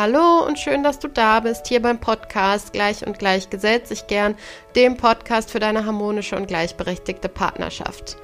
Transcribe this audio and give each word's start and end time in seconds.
Hallo 0.00 0.46
und 0.46 0.58
schön, 0.58 0.82
dass 0.82 0.98
du 0.98 1.08
da 1.08 1.40
bist, 1.40 1.66
hier 1.66 1.82
beim 1.82 1.98
Podcast 1.98 2.72
Gleich 2.72 3.06
und 3.06 3.18
Gleich 3.18 3.50
gesellt 3.50 3.86
sich 3.86 4.06
gern, 4.06 4.34
dem 4.74 4.96
Podcast 4.96 5.50
für 5.50 5.60
deine 5.60 5.84
harmonische 5.84 6.36
und 6.36 6.48
gleichberechtigte 6.48 7.28
Partnerschaft. 7.28 8.16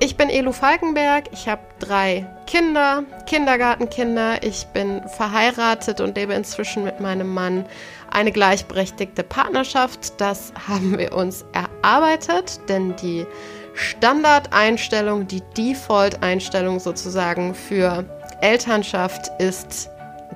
Ich 0.00 0.16
bin 0.16 0.28
Elu 0.28 0.50
Falkenberg, 0.50 1.26
ich 1.30 1.48
habe 1.48 1.62
drei 1.78 2.26
Kinder, 2.48 3.04
Kindergartenkinder, 3.26 4.42
ich 4.42 4.66
bin 4.72 5.08
verheiratet 5.08 6.00
und 6.00 6.16
lebe 6.16 6.34
inzwischen 6.34 6.82
mit 6.82 6.98
meinem 6.98 7.32
Mann 7.32 7.64
eine 8.10 8.32
gleichberechtigte 8.32 9.22
Partnerschaft. 9.22 10.20
Das 10.20 10.52
haben 10.66 10.98
wir 10.98 11.12
uns 11.12 11.44
erarbeitet, 11.52 12.58
denn 12.68 12.96
die 12.96 13.24
Standardeinstellung, 13.74 15.28
die 15.28 15.42
Default-Einstellung 15.56 16.80
sozusagen 16.80 17.54
für 17.54 18.04
Elternschaft 18.40 19.30
ist 19.40 19.90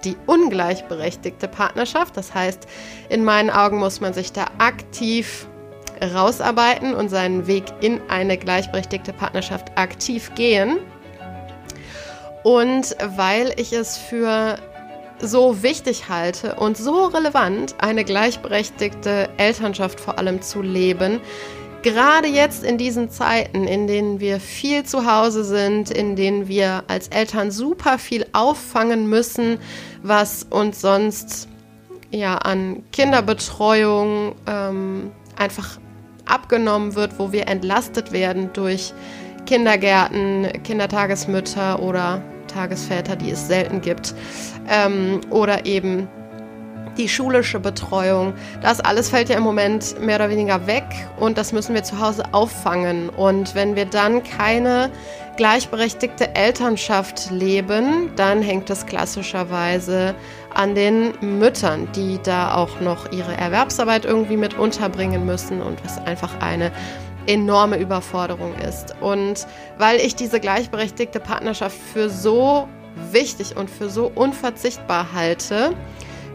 die 0.04 0.16
ungleichberechtigte 0.26 1.48
Partnerschaft. 1.48 2.16
Das 2.16 2.34
heißt, 2.34 2.66
in 3.08 3.24
meinen 3.24 3.50
Augen 3.50 3.78
muss 3.78 4.00
man 4.00 4.12
sich 4.12 4.32
da 4.32 4.46
aktiv 4.58 5.46
rausarbeiten 6.02 6.94
und 6.94 7.08
seinen 7.08 7.46
Weg 7.46 7.64
in 7.80 8.00
eine 8.08 8.38
gleichberechtigte 8.38 9.12
Partnerschaft 9.12 9.76
aktiv 9.76 10.32
gehen. 10.34 10.78
Und 12.44 12.96
weil 13.16 13.52
ich 13.56 13.72
es 13.72 13.96
für 13.96 14.58
so 15.20 15.62
wichtig 15.62 16.08
halte 16.08 16.54
und 16.54 16.76
so 16.76 17.06
relevant, 17.06 17.74
eine 17.78 18.04
gleichberechtigte 18.04 19.28
Elternschaft 19.36 19.98
vor 19.98 20.18
allem 20.18 20.40
zu 20.40 20.62
leben, 20.62 21.20
Gerade 21.82 22.26
jetzt 22.26 22.64
in 22.64 22.76
diesen 22.76 23.08
Zeiten, 23.08 23.68
in 23.68 23.86
denen 23.86 24.18
wir 24.18 24.40
viel 24.40 24.82
zu 24.82 25.06
Hause 25.06 25.44
sind, 25.44 25.92
in 25.92 26.16
denen 26.16 26.48
wir 26.48 26.82
als 26.88 27.06
Eltern 27.08 27.52
super 27.52 27.98
viel 27.98 28.26
auffangen 28.32 29.08
müssen, 29.08 29.58
was 30.02 30.44
uns 30.44 30.80
sonst 30.80 31.48
ja 32.10 32.36
an 32.36 32.82
Kinderbetreuung 32.92 34.34
ähm, 34.46 35.10
einfach 35.36 35.78
abgenommen 36.24 36.94
wird, 36.94 37.18
wo 37.18 37.32
wir 37.32 37.48
entlastet 37.48 38.12
werden 38.12 38.50
durch 38.52 38.92
Kindergärten, 39.46 40.46
Kindertagesmütter 40.62 41.80
oder 41.80 42.22
Tagesväter, 42.48 43.16
die 43.16 43.30
es 43.30 43.46
selten 43.48 43.80
gibt, 43.80 44.14
ähm, 44.68 45.20
oder 45.30 45.64
eben 45.64 46.08
die 46.98 47.08
schulische 47.08 47.60
Betreuung. 47.60 48.34
Das 48.60 48.80
alles 48.80 49.08
fällt 49.08 49.28
ja 49.28 49.36
im 49.36 49.44
Moment 49.44 49.98
mehr 50.00 50.16
oder 50.16 50.28
weniger 50.30 50.66
weg 50.66 50.84
und 51.18 51.38
das 51.38 51.52
müssen 51.52 51.74
wir 51.74 51.84
zu 51.84 52.00
Hause 52.00 52.24
auffangen. 52.33 53.08
Und 53.08 53.55
wenn 53.55 53.77
wir 53.77 53.84
dann 53.84 54.22
keine 54.24 54.90
gleichberechtigte 55.39 56.34
Elternschaft 56.34 57.31
leben, 57.31 58.11
dann 58.17 58.42
hängt 58.42 58.69
es 58.70 58.84
klassischerweise 58.84 60.17
an 60.53 60.75
den 60.75 61.12
Müttern, 61.20 61.89
die 61.95 62.19
da 62.25 62.56
auch 62.56 62.80
noch 62.80 63.12
ihre 63.12 63.34
Erwerbsarbeit 63.36 64.05
irgendwie 64.05 64.36
mit 64.36 64.58
unterbringen 64.58 65.25
müssen 65.25 65.62
und 65.62 65.83
was 65.84 66.05
einfach 66.05 66.41
eine 66.41 66.72
enorme 67.27 67.78
Überforderung 67.78 68.53
ist. 68.69 68.97
Und 69.00 69.47
weil 69.78 70.00
ich 70.00 70.17
diese 70.17 70.41
gleichberechtigte 70.41 71.20
Partnerschaft 71.20 71.78
für 71.92 72.11
so 72.11 72.69
wichtig 73.12 73.56
und 73.56 73.70
für 73.70 73.89
so 73.89 74.11
unverzichtbar 74.12 75.12
halte, 75.14 75.73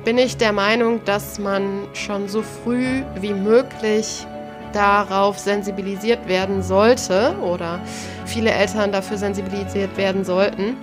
bin 0.06 0.18
ich 0.18 0.38
der 0.38 0.54
Meinung, 0.54 1.04
dass 1.04 1.40
man 1.40 1.88
schon 1.92 2.30
so 2.30 2.42
früh 2.42 3.04
wie 3.20 3.34
möglich 3.34 4.26
darauf 4.74 5.40
sensibilisiert 5.40 6.28
werden 6.28 6.64
sollte 6.64 7.36
oder 7.42 7.80
viele 8.26 8.52
Eltern 8.52 8.92
dafür 8.92 9.18
sensibilisiert 9.18 9.96
werden 9.98 10.26
sollten. 10.26 10.76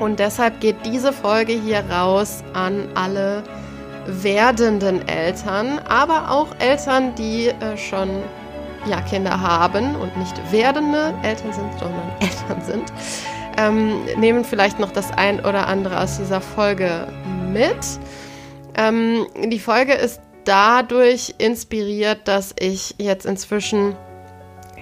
Und 0.00 0.18
deshalb 0.18 0.60
geht 0.60 0.76
diese 0.84 1.12
Folge 1.12 1.52
hier 1.52 1.84
raus 1.90 2.42
an 2.54 2.88
alle 2.94 3.42
werdenden 4.06 5.06
Eltern, 5.06 5.78
aber 5.88 6.30
auch 6.30 6.48
Eltern, 6.58 7.14
die 7.14 7.48
äh, 7.48 7.76
schon 7.76 8.08
ja, 8.86 9.00
Kinder 9.02 9.40
haben 9.40 9.94
und 9.96 10.16
nicht 10.16 10.34
werdende 10.50 11.14
Eltern 11.22 11.52
sind, 11.52 11.72
sondern 11.78 12.10
Eltern 12.20 12.62
sind, 12.62 12.92
ähm, 13.56 14.04
nehmen 14.16 14.44
vielleicht 14.44 14.78
noch 14.80 14.90
das 14.90 15.12
ein 15.12 15.40
oder 15.40 15.68
andere 15.68 16.00
aus 16.00 16.18
dieser 16.18 16.40
Folge 16.40 17.06
mit. 17.52 17.76
Ähm, 18.76 19.26
die 19.44 19.60
Folge 19.60 19.92
ist 19.92 20.20
dadurch 20.44 21.34
inspiriert, 21.38 22.28
dass 22.28 22.54
ich 22.58 22.94
jetzt 22.98 23.26
inzwischen 23.26 23.96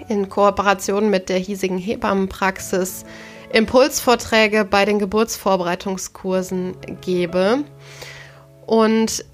in 0.08 0.28
Kooperation 0.28 1.10
mit 1.10 1.28
der 1.28 1.38
hiesigen 1.38 1.78
Hebammenpraxis 1.78 3.04
Impulsvorträge 3.52 4.64
bei 4.64 4.84
den 4.84 4.98
Geburtsvorbereitungskursen 4.98 6.76
gebe. 7.00 7.64
Und 8.66 9.24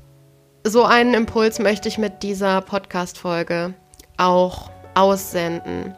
so 0.64 0.84
einen 0.84 1.14
Impuls 1.14 1.58
möchte 1.58 1.88
ich 1.88 1.98
mit 1.98 2.22
dieser 2.22 2.60
Podcast-Folge 2.62 3.74
auch 4.16 4.70
aussenden. 4.94 5.94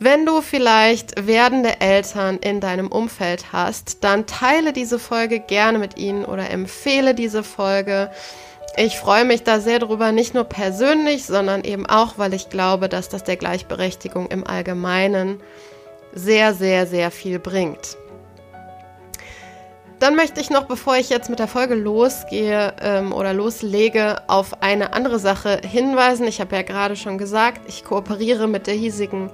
Wenn 0.00 0.26
du 0.26 0.42
vielleicht 0.42 1.26
werdende 1.26 1.80
Eltern 1.80 2.38
in 2.38 2.60
deinem 2.60 2.88
Umfeld 2.88 3.52
hast, 3.52 4.02
dann 4.02 4.26
teile 4.26 4.72
diese 4.72 4.98
Folge 4.98 5.38
gerne 5.40 5.78
mit 5.78 5.96
ihnen 5.96 6.24
oder 6.24 6.50
empfehle 6.50 7.14
diese 7.14 7.42
Folge. 7.44 8.10
Ich 8.76 8.98
freue 8.98 9.24
mich 9.24 9.44
da 9.44 9.60
sehr 9.60 9.78
drüber, 9.78 10.10
nicht 10.10 10.34
nur 10.34 10.44
persönlich, 10.44 11.26
sondern 11.26 11.62
eben 11.62 11.86
auch, 11.86 12.18
weil 12.18 12.34
ich 12.34 12.50
glaube, 12.50 12.88
dass 12.88 13.08
das 13.08 13.22
der 13.22 13.36
Gleichberechtigung 13.36 14.26
im 14.28 14.44
Allgemeinen 14.44 15.40
sehr, 16.12 16.54
sehr, 16.54 16.86
sehr 16.86 17.12
viel 17.12 17.38
bringt. 17.38 17.96
Dann 20.00 20.16
möchte 20.16 20.40
ich 20.40 20.50
noch, 20.50 20.64
bevor 20.64 20.96
ich 20.96 21.08
jetzt 21.08 21.30
mit 21.30 21.38
der 21.38 21.46
Folge 21.46 21.76
losgehe 21.76 22.74
ähm, 22.80 23.12
oder 23.12 23.32
loslege, 23.32 24.22
auf 24.26 24.60
eine 24.62 24.92
andere 24.92 25.20
Sache 25.20 25.60
hinweisen. 25.64 26.26
Ich 26.26 26.40
habe 26.40 26.56
ja 26.56 26.62
gerade 26.62 26.96
schon 26.96 27.16
gesagt, 27.16 27.60
ich 27.68 27.84
kooperiere 27.84 28.48
mit 28.48 28.66
der 28.66 28.74
hiesigen 28.74 29.30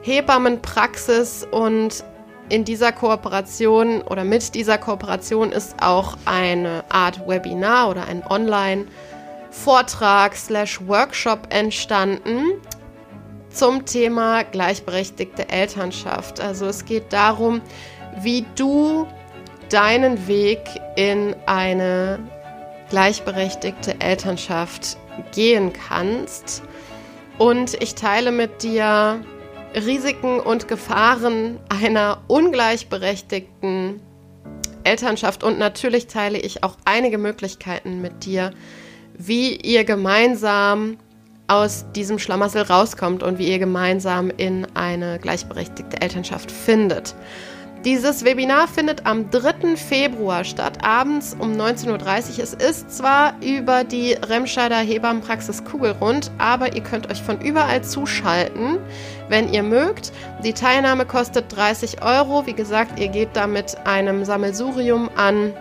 Hebammenpraxis 0.00 1.46
und 1.50 2.04
in 2.48 2.64
dieser 2.64 2.92
Kooperation 2.92 4.02
oder 4.02 4.24
mit 4.24 4.54
dieser 4.54 4.78
Kooperation 4.78 5.52
ist 5.52 5.74
auch 5.80 6.16
eine 6.24 6.84
Art 6.88 7.28
Webinar 7.28 7.90
oder 7.90 8.06
ein 8.06 8.24
Online-Vortrag 8.28 10.36
slash 10.36 10.80
Workshop 10.86 11.48
entstanden 11.50 12.44
zum 13.50 13.84
Thema 13.84 14.44
gleichberechtigte 14.44 15.48
Elternschaft. 15.48 16.40
Also 16.40 16.66
es 16.66 16.84
geht 16.84 17.12
darum, 17.12 17.60
wie 18.20 18.46
du 18.54 19.06
deinen 19.68 20.26
Weg 20.26 20.60
in 20.96 21.36
eine 21.46 22.18
gleichberechtigte 22.90 24.00
Elternschaft 24.00 24.96
gehen 25.34 25.72
kannst. 25.72 26.62
Und 27.38 27.80
ich 27.82 27.94
teile 27.94 28.32
mit 28.32 28.62
dir 28.62 29.20
Risiken 29.74 30.40
und 30.40 30.68
Gefahren 30.68 31.58
einer 31.68 32.22
ungleichberechtigten 32.26 34.00
Elternschaft 34.84 35.42
und 35.42 35.58
natürlich 35.58 36.06
teile 36.06 36.38
ich 36.38 36.64
auch 36.64 36.76
einige 36.84 37.18
Möglichkeiten 37.18 38.00
mit 38.00 38.24
dir, 38.24 38.52
wie 39.16 39.56
ihr 39.56 39.84
gemeinsam 39.84 40.96
aus 41.46 41.86
diesem 41.94 42.18
Schlamassel 42.18 42.62
rauskommt 42.62 43.22
und 43.22 43.38
wie 43.38 43.50
ihr 43.50 43.58
gemeinsam 43.58 44.30
in 44.30 44.66
eine 44.74 45.18
gleichberechtigte 45.18 46.00
Elternschaft 46.00 46.50
findet. 46.50 47.14
Dieses 47.84 48.24
Webinar 48.24 48.66
findet 48.66 49.06
am 49.06 49.30
3. 49.30 49.76
Februar 49.76 50.42
statt, 50.42 50.84
abends 50.84 51.36
um 51.38 51.52
19.30 51.52 51.88
Uhr. 51.92 52.42
Es 52.42 52.52
ist 52.52 52.90
zwar 52.90 53.34
über 53.40 53.84
die 53.84 54.14
Remscheider 54.14 54.78
Hebammenpraxis 54.78 55.62
Kugelrund, 55.64 56.32
aber 56.38 56.74
ihr 56.74 56.82
könnt 56.82 57.08
euch 57.08 57.22
von 57.22 57.40
überall 57.40 57.84
zuschalten, 57.84 58.78
wenn 59.28 59.52
ihr 59.52 59.62
mögt. 59.62 60.12
Die 60.42 60.52
Teilnahme 60.52 61.04
kostet 61.06 61.54
30 61.56 62.02
Euro. 62.02 62.46
Wie 62.46 62.54
gesagt, 62.54 62.98
ihr 62.98 63.08
geht 63.08 63.30
da 63.34 63.46
mit 63.46 63.76
einem 63.86 64.24
Sammelsurium 64.24 65.10
an 65.16 65.54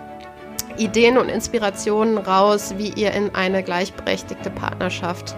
Ideen 0.77 1.17
und 1.17 1.29
Inspirationen 1.29 2.17
raus, 2.17 2.75
wie 2.77 2.89
ihr 2.89 3.11
in 3.11 3.33
eine 3.35 3.63
gleichberechtigte 3.63 4.49
Partnerschaft 4.49 5.35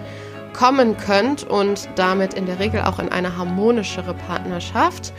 kommen 0.53 0.97
könnt 0.97 1.43
und 1.43 1.87
damit 1.95 2.33
in 2.33 2.45
der 2.45 2.59
Regel 2.59 2.81
auch 2.81 2.99
in 2.99 3.09
eine 3.09 3.37
harmonischere 3.37 4.13
Partnerschaft. 4.13 5.13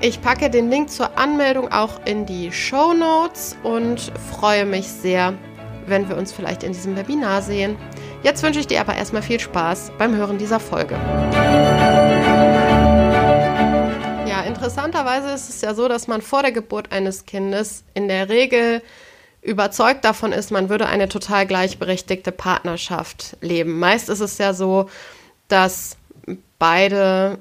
Ich 0.00 0.20
packe 0.20 0.50
den 0.50 0.70
Link 0.70 0.90
zur 0.90 1.16
Anmeldung 1.18 1.70
auch 1.70 2.00
in 2.06 2.26
die 2.26 2.50
Show 2.50 2.92
Notes 2.92 3.56
und 3.62 4.12
freue 4.30 4.64
mich 4.64 4.88
sehr, 4.88 5.34
wenn 5.86 6.08
wir 6.08 6.16
uns 6.16 6.32
vielleicht 6.32 6.62
in 6.62 6.72
diesem 6.72 6.96
Webinar 6.96 7.42
sehen. 7.42 7.76
Jetzt 8.22 8.42
wünsche 8.42 8.60
ich 8.60 8.66
dir 8.66 8.80
aber 8.80 8.96
erstmal 8.96 9.22
viel 9.22 9.38
Spaß 9.38 9.92
beim 9.98 10.16
Hören 10.16 10.38
dieser 10.38 10.60
Folge. 10.60 10.96
Interessanterweise 14.62 15.32
ist 15.32 15.48
es 15.48 15.60
ja 15.60 15.74
so, 15.74 15.88
dass 15.88 16.06
man 16.06 16.22
vor 16.22 16.42
der 16.42 16.52
Geburt 16.52 16.92
eines 16.92 17.26
Kindes 17.26 17.82
in 17.94 18.06
der 18.06 18.28
Regel 18.28 18.80
überzeugt 19.40 20.04
davon 20.04 20.30
ist, 20.30 20.52
man 20.52 20.68
würde 20.68 20.86
eine 20.86 21.08
total 21.08 21.48
gleichberechtigte 21.48 22.30
Partnerschaft 22.30 23.36
leben. 23.40 23.80
Meist 23.80 24.08
ist 24.08 24.20
es 24.20 24.38
ja 24.38 24.54
so, 24.54 24.88
dass 25.48 25.96
beide 26.60 27.40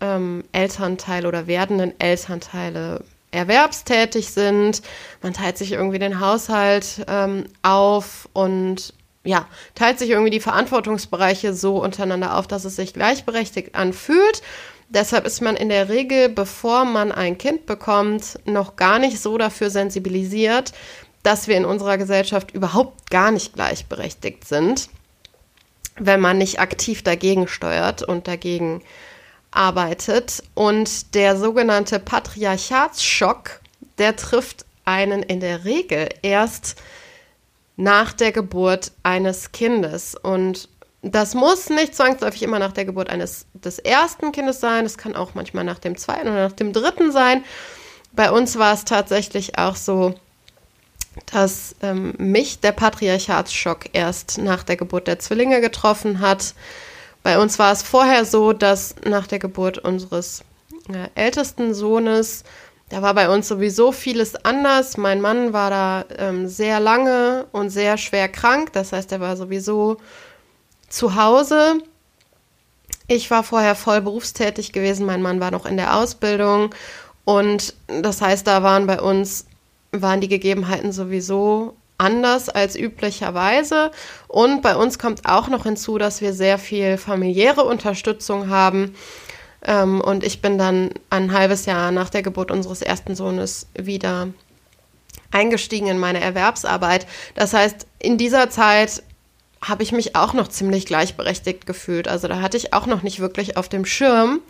ähm, 0.00 0.42
Elternteile 0.50 1.28
oder 1.28 1.46
werdenden 1.46 1.94
Elternteile 2.00 3.04
erwerbstätig 3.30 4.32
sind. 4.32 4.82
Man 5.22 5.34
teilt 5.34 5.56
sich 5.56 5.70
irgendwie 5.70 6.00
den 6.00 6.18
Haushalt 6.18 7.06
ähm, 7.06 7.44
auf 7.62 8.28
und 8.32 8.92
ja, 9.22 9.46
teilt 9.76 10.00
sich 10.00 10.10
irgendwie 10.10 10.30
die 10.30 10.40
Verantwortungsbereiche 10.40 11.54
so 11.54 11.80
untereinander 11.80 12.36
auf, 12.36 12.48
dass 12.48 12.64
es 12.64 12.74
sich 12.74 12.92
gleichberechtigt 12.92 13.76
anfühlt. 13.76 14.42
Deshalb 14.92 15.24
ist 15.24 15.40
man 15.40 15.56
in 15.56 15.68
der 15.68 15.88
Regel, 15.88 16.28
bevor 16.28 16.84
man 16.84 17.12
ein 17.12 17.38
Kind 17.38 17.64
bekommt, 17.64 18.40
noch 18.44 18.74
gar 18.74 18.98
nicht 18.98 19.20
so 19.20 19.38
dafür 19.38 19.70
sensibilisiert, 19.70 20.72
dass 21.22 21.46
wir 21.46 21.56
in 21.56 21.64
unserer 21.64 21.96
Gesellschaft 21.96 22.50
überhaupt 22.50 23.08
gar 23.08 23.30
nicht 23.30 23.54
gleichberechtigt 23.54 24.48
sind, 24.48 24.88
wenn 25.96 26.20
man 26.20 26.38
nicht 26.38 26.58
aktiv 26.58 27.04
dagegen 27.04 27.46
steuert 27.46 28.02
und 28.02 28.26
dagegen 28.26 28.82
arbeitet. 29.52 30.42
Und 30.54 31.14
der 31.14 31.36
sogenannte 31.36 32.00
Patriarchatsschock, 32.00 33.60
der 33.98 34.16
trifft 34.16 34.64
einen 34.84 35.22
in 35.22 35.38
der 35.38 35.64
Regel 35.64 36.08
erst 36.22 36.82
nach 37.76 38.12
der 38.12 38.32
Geburt 38.32 38.90
eines 39.04 39.52
Kindes. 39.52 40.16
Und 40.16 40.68
das 41.02 41.34
muss 41.34 41.70
nicht 41.70 41.94
zwangsläufig 41.94 42.42
immer 42.42 42.58
nach 42.58 42.72
der 42.72 42.84
Geburt 42.84 43.08
eines 43.08 43.46
des 43.54 43.78
ersten 43.78 44.32
Kindes 44.32 44.60
sein. 44.60 44.84
Es 44.84 44.98
kann 44.98 45.16
auch 45.16 45.34
manchmal 45.34 45.64
nach 45.64 45.78
dem 45.78 45.96
zweiten 45.96 46.28
oder 46.28 46.48
nach 46.48 46.56
dem 46.56 46.72
dritten 46.72 47.10
sein. 47.10 47.44
Bei 48.12 48.30
uns 48.30 48.58
war 48.58 48.74
es 48.74 48.84
tatsächlich 48.84 49.56
auch 49.56 49.76
so, 49.76 50.14
dass 51.32 51.74
ähm, 51.82 52.14
mich 52.18 52.60
der 52.60 52.72
Patriarchatsschock 52.72 53.86
erst 53.92 54.38
nach 54.38 54.62
der 54.62 54.76
Geburt 54.76 55.06
der 55.06 55.18
Zwillinge 55.18 55.60
getroffen 55.60 56.20
hat. 56.20 56.54
Bei 57.22 57.38
uns 57.38 57.58
war 57.58 57.72
es 57.72 57.82
vorher 57.82 58.24
so, 58.24 58.52
dass 58.52 58.94
nach 59.04 59.26
der 59.26 59.38
Geburt 59.38 59.78
unseres 59.78 60.42
äh, 60.88 61.08
ältesten 61.14 61.74
Sohnes, 61.74 62.44
da 62.88 63.02
war 63.02 63.14
bei 63.14 63.28
uns 63.28 63.48
sowieso 63.48 63.92
vieles 63.92 64.36
anders. 64.44 64.96
Mein 64.96 65.20
Mann 65.20 65.52
war 65.52 65.70
da 65.70 66.04
ähm, 66.18 66.48
sehr 66.48 66.80
lange 66.80 67.46
und 67.52 67.70
sehr 67.70 67.96
schwer 67.96 68.28
krank. 68.28 68.72
Das 68.72 68.92
heißt, 68.92 69.12
er 69.12 69.20
war 69.20 69.36
sowieso 69.36 69.98
zu 70.90 71.14
Hause. 71.14 71.78
Ich 73.08 73.30
war 73.30 73.42
vorher 73.42 73.74
voll 73.74 74.02
berufstätig 74.02 74.72
gewesen. 74.72 75.06
Mein 75.06 75.22
Mann 75.22 75.40
war 75.40 75.50
noch 75.50 75.64
in 75.64 75.76
der 75.78 75.96
Ausbildung. 75.96 76.74
Und 77.24 77.74
das 77.86 78.20
heißt, 78.20 78.46
da 78.46 78.62
waren 78.62 78.86
bei 78.86 79.00
uns, 79.00 79.46
waren 79.92 80.20
die 80.20 80.28
Gegebenheiten 80.28 80.92
sowieso 80.92 81.74
anders 81.96 82.48
als 82.48 82.76
üblicherweise. 82.76 83.90
Und 84.28 84.62
bei 84.62 84.76
uns 84.76 84.98
kommt 84.98 85.26
auch 85.26 85.48
noch 85.48 85.64
hinzu, 85.64 85.98
dass 85.98 86.20
wir 86.20 86.32
sehr 86.32 86.58
viel 86.58 86.98
familiäre 86.98 87.62
Unterstützung 87.62 88.48
haben. 88.48 88.94
Ähm, 89.62 90.00
und 90.00 90.24
ich 90.24 90.40
bin 90.40 90.56
dann 90.56 90.90
ein 91.10 91.32
halbes 91.32 91.66
Jahr 91.66 91.90
nach 91.90 92.10
der 92.10 92.22
Geburt 92.22 92.50
unseres 92.50 92.80
ersten 92.80 93.14
Sohnes 93.14 93.66
wieder 93.74 94.28
eingestiegen 95.30 95.86
in 95.86 95.98
meine 95.98 96.20
Erwerbsarbeit. 96.20 97.06
Das 97.34 97.52
heißt, 97.52 97.86
in 97.98 98.18
dieser 98.18 98.50
Zeit 98.50 99.02
habe 99.62 99.82
ich 99.82 99.92
mich 99.92 100.16
auch 100.16 100.32
noch 100.32 100.48
ziemlich 100.48 100.86
gleichberechtigt 100.86 101.66
gefühlt. 101.66 102.08
Also 102.08 102.28
da 102.28 102.40
hatte 102.40 102.56
ich 102.56 102.72
auch 102.72 102.86
noch 102.86 103.02
nicht 103.02 103.20
wirklich 103.20 103.56
auf 103.56 103.68
dem 103.68 103.84
Schirm, 103.84 104.40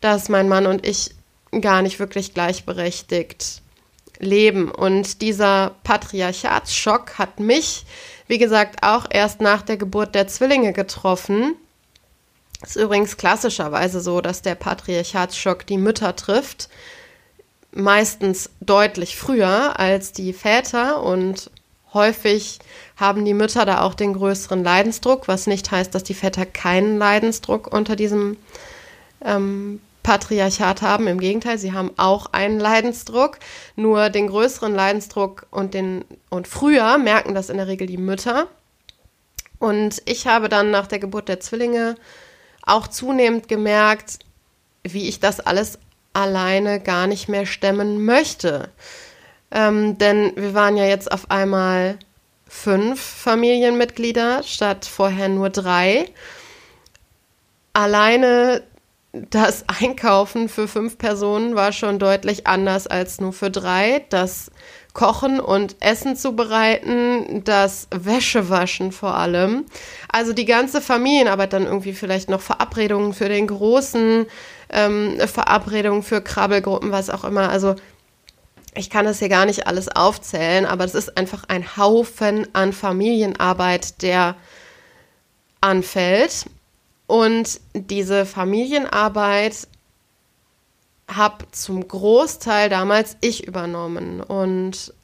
dass 0.00 0.28
mein 0.28 0.48
Mann 0.48 0.66
und 0.66 0.86
ich 0.86 1.14
gar 1.60 1.82
nicht 1.82 1.98
wirklich 1.98 2.34
gleichberechtigt 2.34 3.62
leben. 4.18 4.70
Und 4.70 5.22
dieser 5.22 5.74
Patriarchatsschock 5.84 7.18
hat 7.18 7.40
mich, 7.40 7.84
wie 8.26 8.38
gesagt, 8.38 8.82
auch 8.82 9.06
erst 9.10 9.40
nach 9.40 9.62
der 9.62 9.76
Geburt 9.76 10.14
der 10.14 10.28
Zwillinge 10.28 10.72
getroffen. 10.72 11.54
Ist 12.62 12.76
übrigens 12.76 13.16
klassischerweise 13.16 14.00
so, 14.00 14.20
dass 14.20 14.42
der 14.42 14.54
Patriarchatsschock 14.54 15.66
die 15.66 15.78
Mütter 15.78 16.14
trifft. 16.14 16.68
Meistens 17.72 18.50
deutlich 18.60 19.16
früher 19.16 19.78
als 19.78 20.12
die 20.12 20.32
Väter 20.32 21.02
und 21.02 21.50
häufig 21.92 22.58
haben 22.96 23.24
die 23.24 23.34
Mütter 23.34 23.64
da 23.64 23.82
auch 23.82 23.94
den 23.94 24.12
größeren 24.14 24.62
Leidensdruck, 24.62 25.28
was 25.28 25.46
nicht 25.46 25.70
heißt, 25.70 25.94
dass 25.94 26.04
die 26.04 26.14
Väter 26.14 26.46
keinen 26.46 26.98
Leidensdruck 26.98 27.72
unter 27.72 27.96
diesem 27.96 28.36
ähm, 29.24 29.80
Patriarchat 30.02 30.82
haben. 30.82 31.06
Im 31.06 31.20
Gegenteil, 31.20 31.58
sie 31.58 31.72
haben 31.72 31.92
auch 31.96 32.26
einen 32.32 32.58
Leidensdruck, 32.58 33.38
nur 33.76 34.10
den 34.10 34.28
größeren 34.28 34.74
Leidensdruck 34.74 35.46
und 35.50 35.74
den 35.74 36.04
und 36.30 36.48
früher 36.48 36.98
merken 36.98 37.34
das 37.34 37.50
in 37.50 37.56
der 37.56 37.66
Regel 37.68 37.86
die 37.86 37.98
Mütter. 37.98 38.46
Und 39.58 40.02
ich 40.06 40.26
habe 40.26 40.48
dann 40.48 40.70
nach 40.70 40.86
der 40.86 40.98
Geburt 40.98 41.28
der 41.28 41.40
Zwillinge 41.40 41.96
auch 42.62 42.88
zunehmend 42.88 43.48
gemerkt, 43.48 44.20
wie 44.82 45.08
ich 45.08 45.20
das 45.20 45.40
alles 45.40 45.78
alleine 46.12 46.80
gar 46.80 47.06
nicht 47.06 47.28
mehr 47.28 47.46
stemmen 47.46 48.04
möchte. 48.04 48.70
Ähm, 49.50 49.98
denn 49.98 50.32
wir 50.36 50.54
waren 50.54 50.76
ja 50.76 50.84
jetzt 50.84 51.10
auf 51.10 51.30
einmal 51.30 51.98
fünf 52.48 53.00
Familienmitglieder 53.00 54.42
statt 54.42 54.84
vorher 54.84 55.28
nur 55.28 55.50
drei. 55.50 56.06
Alleine 57.72 58.62
das 59.12 59.64
Einkaufen 59.80 60.48
für 60.48 60.68
fünf 60.68 60.98
Personen 60.98 61.54
war 61.54 61.72
schon 61.72 61.98
deutlich 61.98 62.46
anders 62.46 62.86
als 62.86 63.20
nur 63.20 63.32
für 63.32 63.50
drei. 63.50 64.04
Das 64.10 64.50
Kochen 64.92 65.38
und 65.38 65.76
Essen 65.80 66.16
zubereiten, 66.16 67.44
das 67.44 67.86
Wäschewaschen 67.92 68.90
vor 68.90 69.14
allem. 69.14 69.66
Also 70.08 70.32
die 70.32 70.44
ganze 70.44 70.80
Familienarbeit, 70.80 71.52
dann 71.52 71.64
irgendwie 71.64 71.92
vielleicht 71.92 72.28
noch 72.28 72.40
Verabredungen 72.40 73.12
für 73.12 73.28
den 73.28 73.46
Großen, 73.46 74.26
ähm, 74.70 75.20
Verabredungen 75.32 76.02
für 76.02 76.20
Krabbelgruppen, 76.20 76.90
was 76.90 77.08
auch 77.08 77.22
immer. 77.22 77.50
Also 77.50 77.76
ich 78.74 78.90
kann 78.90 79.04
das 79.04 79.18
hier 79.18 79.28
gar 79.28 79.46
nicht 79.46 79.66
alles 79.66 79.88
aufzählen, 79.88 80.64
aber 80.64 80.84
es 80.84 80.94
ist 80.94 81.16
einfach 81.16 81.44
ein 81.48 81.76
Haufen 81.76 82.46
an 82.54 82.72
Familienarbeit, 82.72 84.02
der 84.02 84.36
anfällt. 85.60 86.46
Und 87.06 87.60
diese 87.74 88.24
Familienarbeit 88.26 89.66
habe 91.08 91.44
zum 91.50 91.86
Großteil 91.86 92.68
damals 92.68 93.16
ich 93.20 93.46
übernommen. 93.46 94.20
Und 94.20 94.94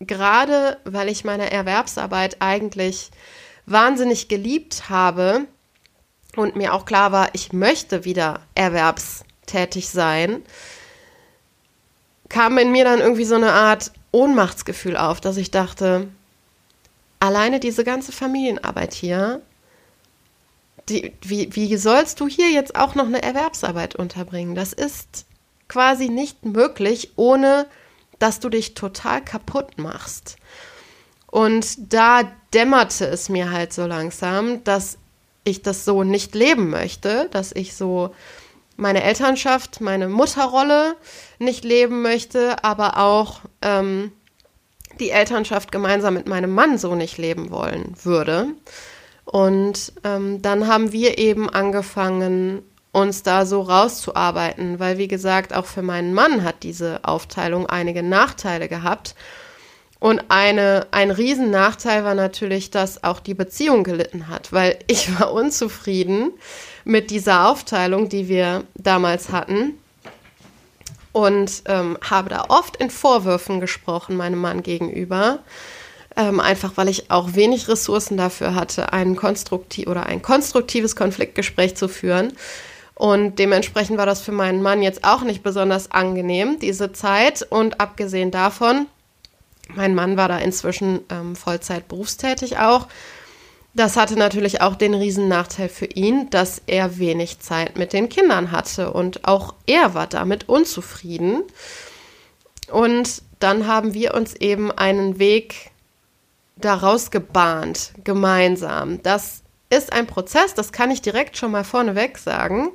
gerade 0.00 0.78
weil 0.84 1.08
ich 1.08 1.24
meine 1.24 1.50
Erwerbsarbeit 1.50 2.36
eigentlich 2.40 3.10
wahnsinnig 3.66 4.28
geliebt 4.28 4.88
habe 4.88 5.46
und 6.36 6.56
mir 6.56 6.72
auch 6.72 6.86
klar 6.86 7.12
war, 7.12 7.28
ich 7.34 7.52
möchte 7.52 8.04
wieder 8.04 8.40
erwerbstätig 8.54 9.90
sein, 9.90 10.42
kam 12.32 12.58
in 12.58 12.72
mir 12.72 12.84
dann 12.84 13.00
irgendwie 13.00 13.26
so 13.26 13.34
eine 13.34 13.52
Art 13.52 13.92
Ohnmachtsgefühl 14.10 14.96
auf, 14.96 15.20
dass 15.20 15.36
ich 15.36 15.50
dachte, 15.50 16.08
alleine 17.20 17.60
diese 17.60 17.84
ganze 17.84 18.10
Familienarbeit 18.10 18.94
hier 18.94 19.42
die, 20.88 21.12
wie, 21.22 21.54
wie 21.54 21.76
sollst 21.76 22.18
du 22.18 22.26
hier 22.26 22.50
jetzt 22.50 22.74
auch 22.74 22.94
noch 22.94 23.06
eine 23.06 23.22
Erwerbsarbeit 23.22 23.94
unterbringen? 23.94 24.54
Das 24.54 24.72
ist 24.72 25.26
quasi 25.68 26.08
nicht 26.08 26.44
möglich, 26.44 27.12
ohne 27.16 27.66
dass 28.18 28.40
du 28.40 28.48
dich 28.48 28.74
total 28.74 29.22
kaputt 29.22 29.78
machst. 29.78 30.36
Und 31.26 31.92
da 31.92 32.22
dämmerte 32.52 33.06
es 33.06 33.28
mir 33.28 33.52
halt 33.52 33.72
so 33.72 33.86
langsam, 33.86 34.64
dass 34.64 34.98
ich 35.44 35.62
das 35.62 35.84
so 35.84 36.02
nicht 36.02 36.34
leben 36.34 36.70
möchte, 36.70 37.28
dass 37.30 37.52
ich 37.52 37.74
so 37.74 38.14
meine 38.76 39.02
Elternschaft, 39.02 39.80
meine 39.80 40.08
Mutterrolle 40.08 40.96
nicht 41.38 41.64
leben 41.64 42.02
möchte, 42.02 42.62
aber 42.64 42.98
auch 42.98 43.40
ähm, 43.60 44.12
die 45.00 45.10
Elternschaft 45.10 45.72
gemeinsam 45.72 46.14
mit 46.14 46.26
meinem 46.26 46.54
Mann 46.54 46.78
so 46.78 46.94
nicht 46.94 47.18
leben 47.18 47.50
wollen 47.50 47.94
würde. 48.02 48.48
Und 49.24 49.92
ähm, 50.04 50.42
dann 50.42 50.66
haben 50.66 50.92
wir 50.92 51.18
eben 51.18 51.48
angefangen, 51.48 52.62
uns 52.92 53.22
da 53.22 53.46
so 53.46 53.62
rauszuarbeiten, 53.62 54.78
weil 54.78 54.98
wie 54.98 55.08
gesagt, 55.08 55.54
auch 55.54 55.64
für 55.64 55.82
meinen 55.82 56.12
Mann 56.12 56.44
hat 56.44 56.62
diese 56.62 57.00
Aufteilung 57.04 57.66
einige 57.66 58.02
Nachteile 58.02 58.68
gehabt. 58.68 59.14
Und 59.98 60.24
eine, 60.28 60.88
ein 60.90 61.10
Riesennachteil 61.10 62.04
war 62.04 62.14
natürlich, 62.14 62.70
dass 62.70 63.02
auch 63.02 63.20
die 63.20 63.34
Beziehung 63.34 63.84
gelitten 63.84 64.28
hat, 64.28 64.52
weil 64.52 64.78
ich 64.88 65.18
war 65.18 65.32
unzufrieden 65.32 66.32
mit 66.84 67.10
dieser 67.10 67.48
Aufteilung, 67.48 68.08
die 68.08 68.28
wir 68.28 68.64
damals 68.74 69.30
hatten. 69.30 69.78
Und 71.12 71.64
ähm, 71.66 71.98
habe 72.08 72.30
da 72.30 72.46
oft 72.48 72.76
in 72.76 72.88
Vorwürfen 72.88 73.60
gesprochen, 73.60 74.16
meinem 74.16 74.40
Mann 74.40 74.62
gegenüber 74.62 75.40
ähm, 76.16 76.40
einfach 76.40 76.72
weil 76.76 76.88
ich 76.88 77.10
auch 77.10 77.34
wenig 77.34 77.68
Ressourcen 77.68 78.16
dafür 78.16 78.54
hatte, 78.54 78.92
ein 78.92 79.16
konstruktiv 79.16 79.86
oder 79.86 80.06
ein 80.06 80.22
konstruktives 80.22 80.96
Konfliktgespräch 80.96 81.74
zu 81.76 81.88
führen. 81.88 82.32
Und 82.94 83.38
dementsprechend 83.38 83.98
war 83.98 84.06
das 84.06 84.20
für 84.20 84.32
meinen 84.32 84.62
Mann 84.62 84.82
jetzt 84.82 85.04
auch 85.04 85.22
nicht 85.22 85.42
besonders 85.42 85.90
angenehm, 85.90 86.58
diese 86.60 86.92
Zeit. 86.92 87.42
Und 87.48 87.80
abgesehen 87.80 88.30
davon, 88.30 88.86
mein 89.74 89.94
Mann 89.94 90.16
war 90.16 90.28
da 90.28 90.38
inzwischen 90.38 91.00
ähm, 91.10 91.34
Vollzeit 91.34 91.88
berufstätig 91.88 92.58
auch. 92.58 92.88
Das 93.74 93.96
hatte 93.96 94.16
natürlich 94.18 94.60
auch 94.60 94.76
den 94.76 94.94
riesen 94.94 95.28
Nachteil 95.28 95.68
für 95.68 95.86
ihn, 95.86 96.28
dass 96.28 96.60
er 96.66 96.98
wenig 96.98 97.40
Zeit 97.40 97.78
mit 97.78 97.94
den 97.94 98.10
Kindern 98.10 98.52
hatte. 98.52 98.92
Und 98.92 99.24
auch 99.26 99.54
er 99.66 99.94
war 99.94 100.06
damit 100.06 100.48
unzufrieden. 100.48 101.42
Und 102.70 103.22
dann 103.38 103.66
haben 103.66 103.94
wir 103.94 104.14
uns 104.14 104.34
eben 104.34 104.70
einen 104.70 105.18
Weg 105.18 105.70
daraus 106.56 107.10
gebahnt, 107.10 107.92
gemeinsam. 108.04 109.02
Das 109.02 109.42
ist 109.70 109.92
ein 109.92 110.06
Prozess, 110.06 110.54
das 110.54 110.72
kann 110.72 110.90
ich 110.90 111.00
direkt 111.00 111.38
schon 111.38 111.50
mal 111.50 111.64
vorneweg 111.64 112.18
sagen. 112.18 112.70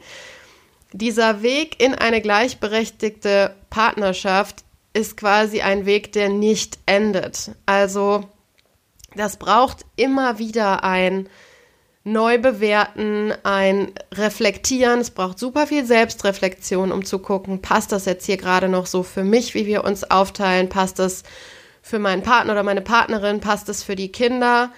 Dieser 0.93 1.43
Weg 1.43 1.81
in 1.81 1.93
eine 1.93 2.21
gleichberechtigte 2.21 3.55
Partnerschaft 3.69 4.63
ist 4.93 5.15
quasi 5.15 5.61
ein 5.61 5.85
Weg, 5.85 6.11
der 6.13 6.29
nicht 6.29 6.79
endet. 6.87 7.51
Also 7.67 8.23
das 9.15 9.37
braucht 9.37 9.85
immer 9.95 10.39
wieder 10.39 10.83
ein 10.83 11.27
Neubewerten, 12.03 13.33
ein 13.43 13.91
Reflektieren. 14.13 15.01
Es 15.01 15.11
braucht 15.11 15.39
super 15.39 15.67
viel 15.67 15.85
Selbstreflexion, 15.85 16.91
um 16.91 17.03
zu 17.03 17.19
gucken, 17.19 17.61
passt 17.61 17.91
das 17.91 18.05
jetzt 18.05 18.25
hier 18.25 18.37
gerade 18.37 18.69
noch 18.69 18.85
so 18.85 19.03
für 19.03 19.23
mich, 19.23 19.53
wie 19.53 19.65
wir 19.65 19.83
uns 19.83 20.09
aufteilen? 20.09 20.69
Passt 20.69 20.99
das 20.99 21.23
für 21.81 21.99
meinen 21.99 22.23
Partner 22.23 22.53
oder 22.53 22.63
meine 22.63 22.81
Partnerin? 22.81 23.41
Passt 23.41 23.67
das 23.67 23.83
für 23.83 23.97
die 23.97 24.11
Kinder? 24.11 24.71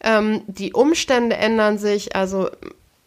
Ähm, 0.00 0.42
die 0.46 0.74
Umstände 0.74 1.36
ändern 1.36 1.78
sich. 1.78 2.14
Also 2.14 2.50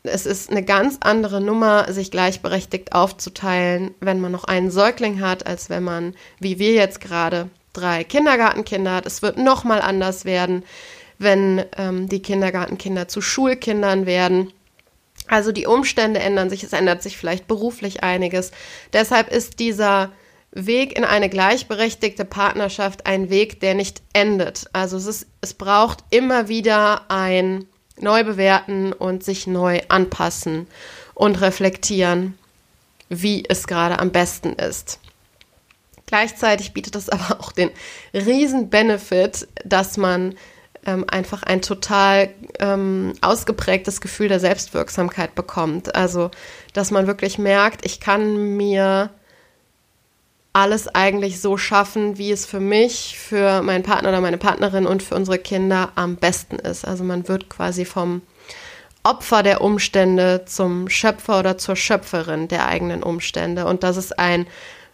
es 0.01 0.25
ist 0.25 0.49
eine 0.49 0.63
ganz 0.63 0.97
andere 1.01 1.39
Nummer, 1.39 1.91
sich 1.91 2.09
gleichberechtigt 2.09 2.93
aufzuteilen, 2.93 3.93
wenn 3.99 4.19
man 4.19 4.31
noch 4.31 4.45
einen 4.45 4.71
Säugling 4.71 5.21
hat, 5.21 5.45
als 5.45 5.69
wenn 5.69 5.83
man, 5.83 6.15
wie 6.39 6.57
wir 6.57 6.73
jetzt 6.73 6.99
gerade, 6.99 7.49
drei 7.73 8.03
Kindergartenkinder 8.03 8.95
hat. 8.95 9.05
Es 9.05 9.21
wird 9.21 9.37
noch 9.37 9.63
mal 9.63 9.81
anders 9.81 10.25
werden, 10.25 10.63
wenn 11.19 11.65
ähm, 11.77 12.07
die 12.09 12.21
Kindergartenkinder 12.21 13.07
zu 13.07 13.21
Schulkindern 13.21 14.05
werden. 14.05 14.51
Also 15.27 15.51
die 15.51 15.67
Umstände 15.67 16.19
ändern 16.19 16.49
sich, 16.49 16.63
es 16.63 16.73
ändert 16.73 17.03
sich 17.03 17.17
vielleicht 17.17 17.47
beruflich 17.47 18.03
einiges. 18.03 18.51
Deshalb 18.93 19.29
ist 19.29 19.59
dieser 19.59 20.11
Weg 20.51 20.97
in 20.97 21.03
eine 21.03 21.29
gleichberechtigte 21.29 22.25
Partnerschaft 22.25 23.05
ein 23.05 23.29
Weg, 23.29 23.59
der 23.59 23.73
nicht 23.73 24.01
endet. 24.13 24.65
Also 24.73 24.97
es, 24.97 25.05
ist, 25.05 25.27
es 25.41 25.53
braucht 25.53 25.99
immer 26.09 26.47
wieder 26.47 27.11
ein 27.11 27.65
Neubewerten 27.99 28.93
und 28.93 29.23
sich 29.23 29.47
neu 29.47 29.81
anpassen 29.89 30.67
und 31.13 31.41
reflektieren, 31.41 32.37
wie 33.09 33.43
es 33.47 33.67
gerade 33.67 33.99
am 33.99 34.11
besten 34.11 34.53
ist. 34.53 34.99
Gleichzeitig 36.07 36.73
bietet 36.73 36.95
es 36.95 37.09
aber 37.09 37.39
auch 37.39 37.51
den 37.51 37.69
riesen 38.13 38.69
Benefit, 38.69 39.47
dass 39.63 39.97
man 39.97 40.35
ähm, 40.85 41.05
einfach 41.07 41.43
ein 41.43 41.61
total 41.61 42.29
ähm, 42.59 43.13
ausgeprägtes 43.21 44.01
Gefühl 44.01 44.29
der 44.29 44.39
Selbstwirksamkeit 44.39 45.35
bekommt. 45.35 45.95
Also, 45.95 46.31
dass 46.73 46.91
man 46.91 47.05
wirklich 47.05 47.37
merkt, 47.37 47.85
ich 47.85 47.99
kann 47.99 48.55
mir 48.57 49.11
alles 50.53 50.87
eigentlich 50.87 51.39
so 51.39 51.57
schaffen, 51.57 52.17
wie 52.17 52.31
es 52.31 52.47
für 52.47 52.59
mich, 52.59 53.19
für 53.19 53.61
meinen 53.61 53.83
Partner 53.83 54.09
oder 54.09 54.21
meine 54.21 54.39
Partnerin 54.39 54.87
und 54.87 55.03
für 55.03 55.13
unsere 55.13 55.37
Kinder 55.37 55.91
am 55.93 56.15
besten 56.15 56.55
ist. 56.55 56.83
Also 56.83 57.03
man 57.03 57.27
wird 57.27 57.47
quasi 57.47 57.85
vom 57.85 58.23
Opfer 59.03 59.43
der 59.43 59.61
Umstände 59.61 60.45
zum 60.47 60.89
Schöpfer 60.89 61.39
oder 61.39 61.59
zur 61.59 61.75
Schöpferin 61.75 62.47
der 62.47 62.65
eigenen 62.65 63.03
Umstände. 63.03 63.65
Und 63.65 63.83
das 63.83 63.97
ist 63.97 64.17
ein 64.17 64.47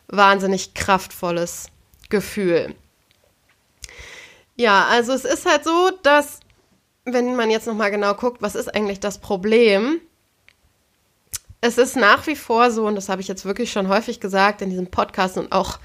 wahnsinnig 0.07 0.73
kraftvolles 0.73 1.67
Gefühl. 2.09 2.75
Ja, 4.55 4.85
also 4.85 5.13
es 5.13 5.25
ist 5.25 5.45
halt 5.45 5.63
so, 5.63 5.91
dass 6.03 6.39
wenn 7.05 7.35
man 7.35 7.49
jetzt 7.49 7.67
noch 7.67 7.73
mal 7.73 7.91
genau 7.91 8.13
guckt, 8.13 8.41
was 8.41 8.55
ist 8.55 8.73
eigentlich 8.73 8.99
das 8.99 9.17
Problem? 9.17 9.99
Es 11.59 11.77
ist 11.77 11.95
nach 11.95 12.27
wie 12.27 12.35
vor 12.35 12.71
so, 12.71 12.85
und 12.85 12.95
das 12.95 13.09
habe 13.09 13.21
ich 13.21 13.27
jetzt 13.27 13.45
wirklich 13.45 13.71
schon 13.71 13.87
häufig 13.87 14.19
gesagt 14.19 14.61
in 14.61 14.69
diesem 14.69 14.87
Podcast 14.87 15.37
und 15.37 15.51
auch, 15.51 15.79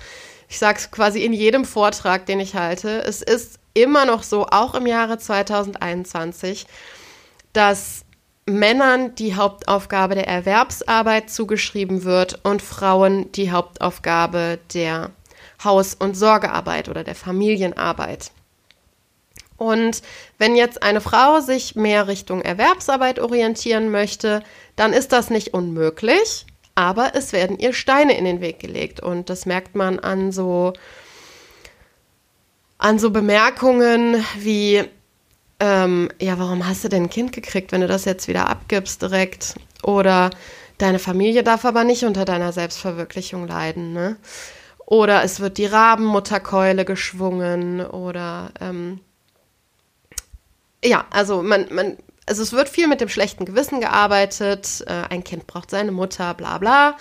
ich 0.49 0.59
sage 0.59 0.79
es 0.79 0.91
quasi 0.91 1.25
in 1.25 1.33
jedem 1.33 1.65
Vortrag, 1.65 2.27
den 2.27 2.41
ich 2.41 2.55
halte, 2.55 3.03
es 3.03 3.23
ist 3.23 3.59
immer 3.75 4.05
noch 4.05 4.23
so, 4.23 4.47
auch 4.47 4.75
im 4.75 4.87
Jahre 4.87 5.19
2021, 5.19 6.67
dass 7.53 8.05
Männern 8.49 9.15
die 9.15 9.35
Hauptaufgabe 9.35 10.15
der 10.15 10.27
Erwerbsarbeit 10.27 11.31
zugeschrieben 11.31 12.05
wird 12.05 12.41
und 12.45 12.63
Frauen 12.63 13.31
die 13.33 13.51
Hauptaufgabe 13.51 14.59
der 14.75 15.11
Haus- 15.63 15.95
und 15.95 16.17
Sorgearbeit 16.17 16.89
oder 16.89 17.05
der 17.05 17.15
Familienarbeit. 17.15 18.31
Und 19.57 20.03
wenn 20.39 20.55
jetzt 20.55 20.83
eine 20.83 21.01
Frau 21.01 21.41
sich 21.41 21.75
mehr 21.75 22.07
Richtung 22.07 22.43
Erwerbsarbeit 22.43 23.19
orientieren 23.19 23.91
möchte, 23.91 24.43
dann 24.77 24.93
ist 24.93 25.13
das 25.13 25.31
nicht 25.31 25.53
unmöglich, 25.53 26.47
aber 26.77 27.15
es 27.15 27.33
werden 27.33 27.59
ihr 27.59 27.73
Steine 27.73 28.17
in 28.17 28.25
den 28.25 28.41
Weg 28.41 28.61
gelegt. 28.61 29.01
Und 29.01 29.31
das 29.31 29.47
merkt 29.47 29.75
man 29.75 29.99
an 29.99 30.31
so, 30.31 30.75
an 32.79 33.01
so 33.01 33.11
Bemerkungen 33.11 34.25
wie, 34.39 34.85
ähm, 35.61 36.11
ja, 36.21 36.39
warum 36.39 36.67
hast 36.67 36.85
du 36.85 36.89
denn 36.89 37.05
ein 37.05 37.11
Kind 37.11 37.33
gekriegt, 37.33 37.73
wenn 37.73 37.81
du 37.81 37.89
das 37.89 38.05
jetzt 38.05 38.29
wieder 38.29 38.49
abgibst 38.49 39.03
direkt? 39.03 39.55
Oder 39.83 40.31
deine 40.79 40.99
Familie 40.99 41.43
darf 41.43 41.65
aber 41.65 41.85
nicht 41.85 42.05
unter 42.05 42.25
deiner 42.25 42.53
Selbstverwirklichung 42.53 43.47
leiden, 43.47 43.93
ne? 43.93 44.17
Oder 44.87 45.23
es 45.23 45.41
wird 45.41 45.59
die 45.59 45.67
Rabenmutterkeule 45.67 46.87
geschwungen 46.87 47.85
oder 47.85 48.53
ähm, 48.59 49.01
ja, 50.83 51.05
also 51.11 51.43
man, 51.43 51.67
man, 51.71 51.99
also 52.27 52.43
es 52.43 52.53
wird 52.53 52.69
viel 52.69 52.87
mit 52.87 53.01
dem 53.01 53.09
schlechten 53.09 53.45
Gewissen 53.45 53.81
gearbeitet. 53.81 54.85
Äh, 54.87 55.13
ein 55.13 55.25
Kind 55.25 55.47
braucht 55.47 55.71
seine 55.71 55.93
Mutter, 55.93 56.33
bla 56.35 56.59
bla. 56.59 56.97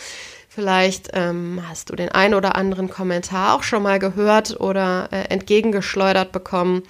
Vielleicht 0.50 1.12
ähm, 1.14 1.62
hast 1.70 1.90
du 1.90 1.96
den 1.96 2.10
einen 2.10 2.34
oder 2.34 2.56
anderen 2.56 2.90
Kommentar 2.90 3.54
auch 3.54 3.64
schon 3.64 3.84
mal 3.84 4.00
gehört 4.00 4.60
oder 4.60 5.08
äh, 5.12 5.26
entgegengeschleudert 5.30 6.32
bekommen. 6.32 6.84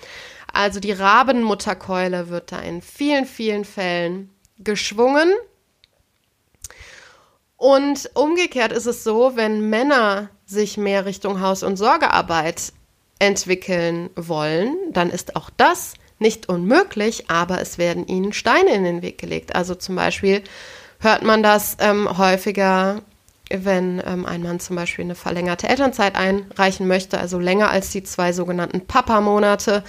Also 0.57 0.79
die 0.79 0.91
Rabenmutterkeule 0.91 2.29
wird 2.29 2.51
da 2.51 2.57
in 2.57 2.81
vielen, 2.81 3.25
vielen 3.25 3.63
Fällen 3.63 4.31
geschwungen. 4.57 5.31
Und 7.57 8.09
umgekehrt 8.15 8.71
ist 8.71 8.87
es 8.87 9.03
so, 9.03 9.33
wenn 9.35 9.69
Männer 9.69 10.29
sich 10.47 10.75
mehr 10.75 11.05
Richtung 11.05 11.41
Haus- 11.41 11.61
und 11.61 11.77
Sorgearbeit 11.77 12.73
entwickeln 13.19 14.09
wollen, 14.15 14.75
dann 14.93 15.11
ist 15.11 15.35
auch 15.35 15.51
das 15.57 15.93
nicht 16.17 16.49
unmöglich, 16.49 17.29
aber 17.29 17.61
es 17.61 17.77
werden 17.77 18.07
ihnen 18.07 18.33
Steine 18.33 18.73
in 18.73 18.83
den 18.83 19.03
Weg 19.03 19.19
gelegt. 19.19 19.55
Also 19.55 19.75
zum 19.75 19.95
Beispiel 19.95 20.43
hört 20.99 21.21
man 21.21 21.43
das 21.43 21.77
ähm, 21.79 22.17
häufiger, 22.17 23.03
wenn 23.51 24.01
ähm, 24.03 24.25
ein 24.25 24.41
Mann 24.41 24.59
zum 24.59 24.75
Beispiel 24.75 25.05
eine 25.05 25.13
verlängerte 25.13 25.69
Elternzeit 25.69 26.15
einreichen 26.15 26.87
möchte, 26.87 27.19
also 27.19 27.37
länger 27.37 27.69
als 27.69 27.91
die 27.91 28.01
zwei 28.01 28.33
sogenannten 28.33 28.87
Papa-Monate. 28.87 29.83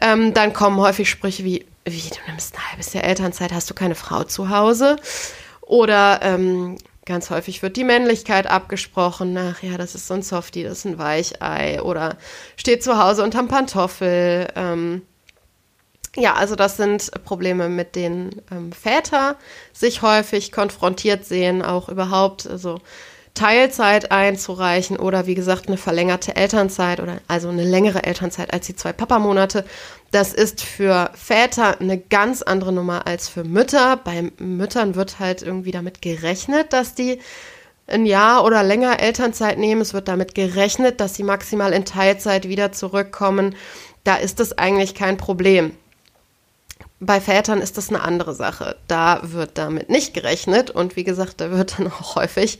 Ähm, 0.00 0.34
dann 0.34 0.52
kommen 0.52 0.78
häufig 0.78 1.08
Sprüche 1.08 1.44
wie, 1.44 1.66
wie, 1.84 2.10
du 2.10 2.16
nimmst 2.28 2.54
ein 2.54 2.70
halbes 2.70 2.92
Jahr 2.92 3.04
Elternzeit, 3.04 3.52
hast 3.52 3.70
du 3.70 3.74
keine 3.74 3.94
Frau 3.94 4.24
zu 4.24 4.50
Hause? 4.50 4.96
Oder 5.62 6.20
ähm, 6.22 6.78
ganz 7.06 7.30
häufig 7.30 7.62
wird 7.62 7.76
die 7.76 7.84
Männlichkeit 7.84 8.46
abgesprochen. 8.46 9.36
Ach 9.38 9.62
ja, 9.62 9.78
das 9.78 9.94
ist 9.94 10.06
so 10.06 10.14
ein 10.14 10.22
Softie, 10.22 10.64
das 10.64 10.78
ist 10.78 10.84
ein 10.84 10.98
Weichei. 10.98 11.80
Oder 11.80 12.16
steht 12.56 12.82
zu 12.82 13.02
Hause 13.02 13.22
unterm 13.22 13.48
Pantoffel. 13.48 14.48
Ähm, 14.54 15.02
ja, 16.16 16.34
also 16.34 16.56
das 16.56 16.76
sind 16.76 17.10
Probleme, 17.24 17.68
mit 17.68 17.94
denen 17.94 18.42
ähm, 18.50 18.72
Väter 18.72 19.36
sich 19.72 20.02
häufig 20.02 20.50
konfrontiert 20.50 21.24
sehen, 21.24 21.62
auch 21.62 21.88
überhaupt 21.88 22.46
also 22.46 22.80
Teilzeit 23.36 24.10
einzureichen 24.10 24.96
oder 24.96 25.26
wie 25.26 25.36
gesagt 25.36 25.68
eine 25.68 25.76
verlängerte 25.76 26.34
Elternzeit 26.34 27.00
oder 27.00 27.20
also 27.28 27.48
eine 27.48 27.64
längere 27.64 28.02
Elternzeit 28.02 28.52
als 28.52 28.66
die 28.66 28.74
zwei 28.74 28.92
Papamonate. 28.92 29.64
Das 30.10 30.32
ist 30.32 30.62
für 30.62 31.10
Väter 31.14 31.80
eine 31.80 31.98
ganz 31.98 32.42
andere 32.42 32.72
Nummer 32.72 33.06
als 33.06 33.28
für 33.28 33.44
Mütter. 33.44 33.98
Bei 33.98 34.32
Müttern 34.38 34.94
wird 34.94 35.20
halt 35.20 35.42
irgendwie 35.42 35.70
damit 35.70 36.02
gerechnet, 36.02 36.72
dass 36.72 36.94
die 36.94 37.20
ein 37.86 38.06
Jahr 38.06 38.44
oder 38.44 38.62
länger 38.62 39.00
Elternzeit 39.00 39.58
nehmen. 39.58 39.82
Es 39.82 39.94
wird 39.94 40.08
damit 40.08 40.34
gerechnet, 40.34 41.00
dass 41.00 41.14
sie 41.14 41.22
maximal 41.22 41.72
in 41.72 41.84
Teilzeit 41.84 42.48
wieder 42.48 42.72
zurückkommen. 42.72 43.54
Da 44.02 44.16
ist 44.16 44.40
es 44.40 44.56
eigentlich 44.56 44.94
kein 44.94 45.18
Problem. 45.18 45.72
Bei 46.98 47.20
Vätern 47.20 47.60
ist 47.60 47.76
das 47.76 47.90
eine 47.90 48.00
andere 48.00 48.34
Sache. 48.34 48.76
Da 48.88 49.20
wird 49.22 49.58
damit 49.58 49.90
nicht 49.90 50.14
gerechnet 50.14 50.70
und 50.70 50.96
wie 50.96 51.04
gesagt, 51.04 51.40
da 51.42 51.50
wird 51.50 51.78
dann 51.78 51.88
auch 51.88 52.16
häufig 52.16 52.58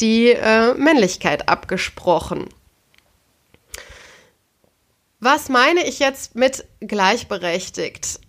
die 0.00 0.28
äh, 0.30 0.74
Männlichkeit 0.74 1.48
abgesprochen. 1.48 2.48
Was 5.20 5.48
meine 5.48 5.84
ich 5.86 5.98
jetzt 5.98 6.34
mit 6.34 6.66
gleichberechtigt? 6.80 8.20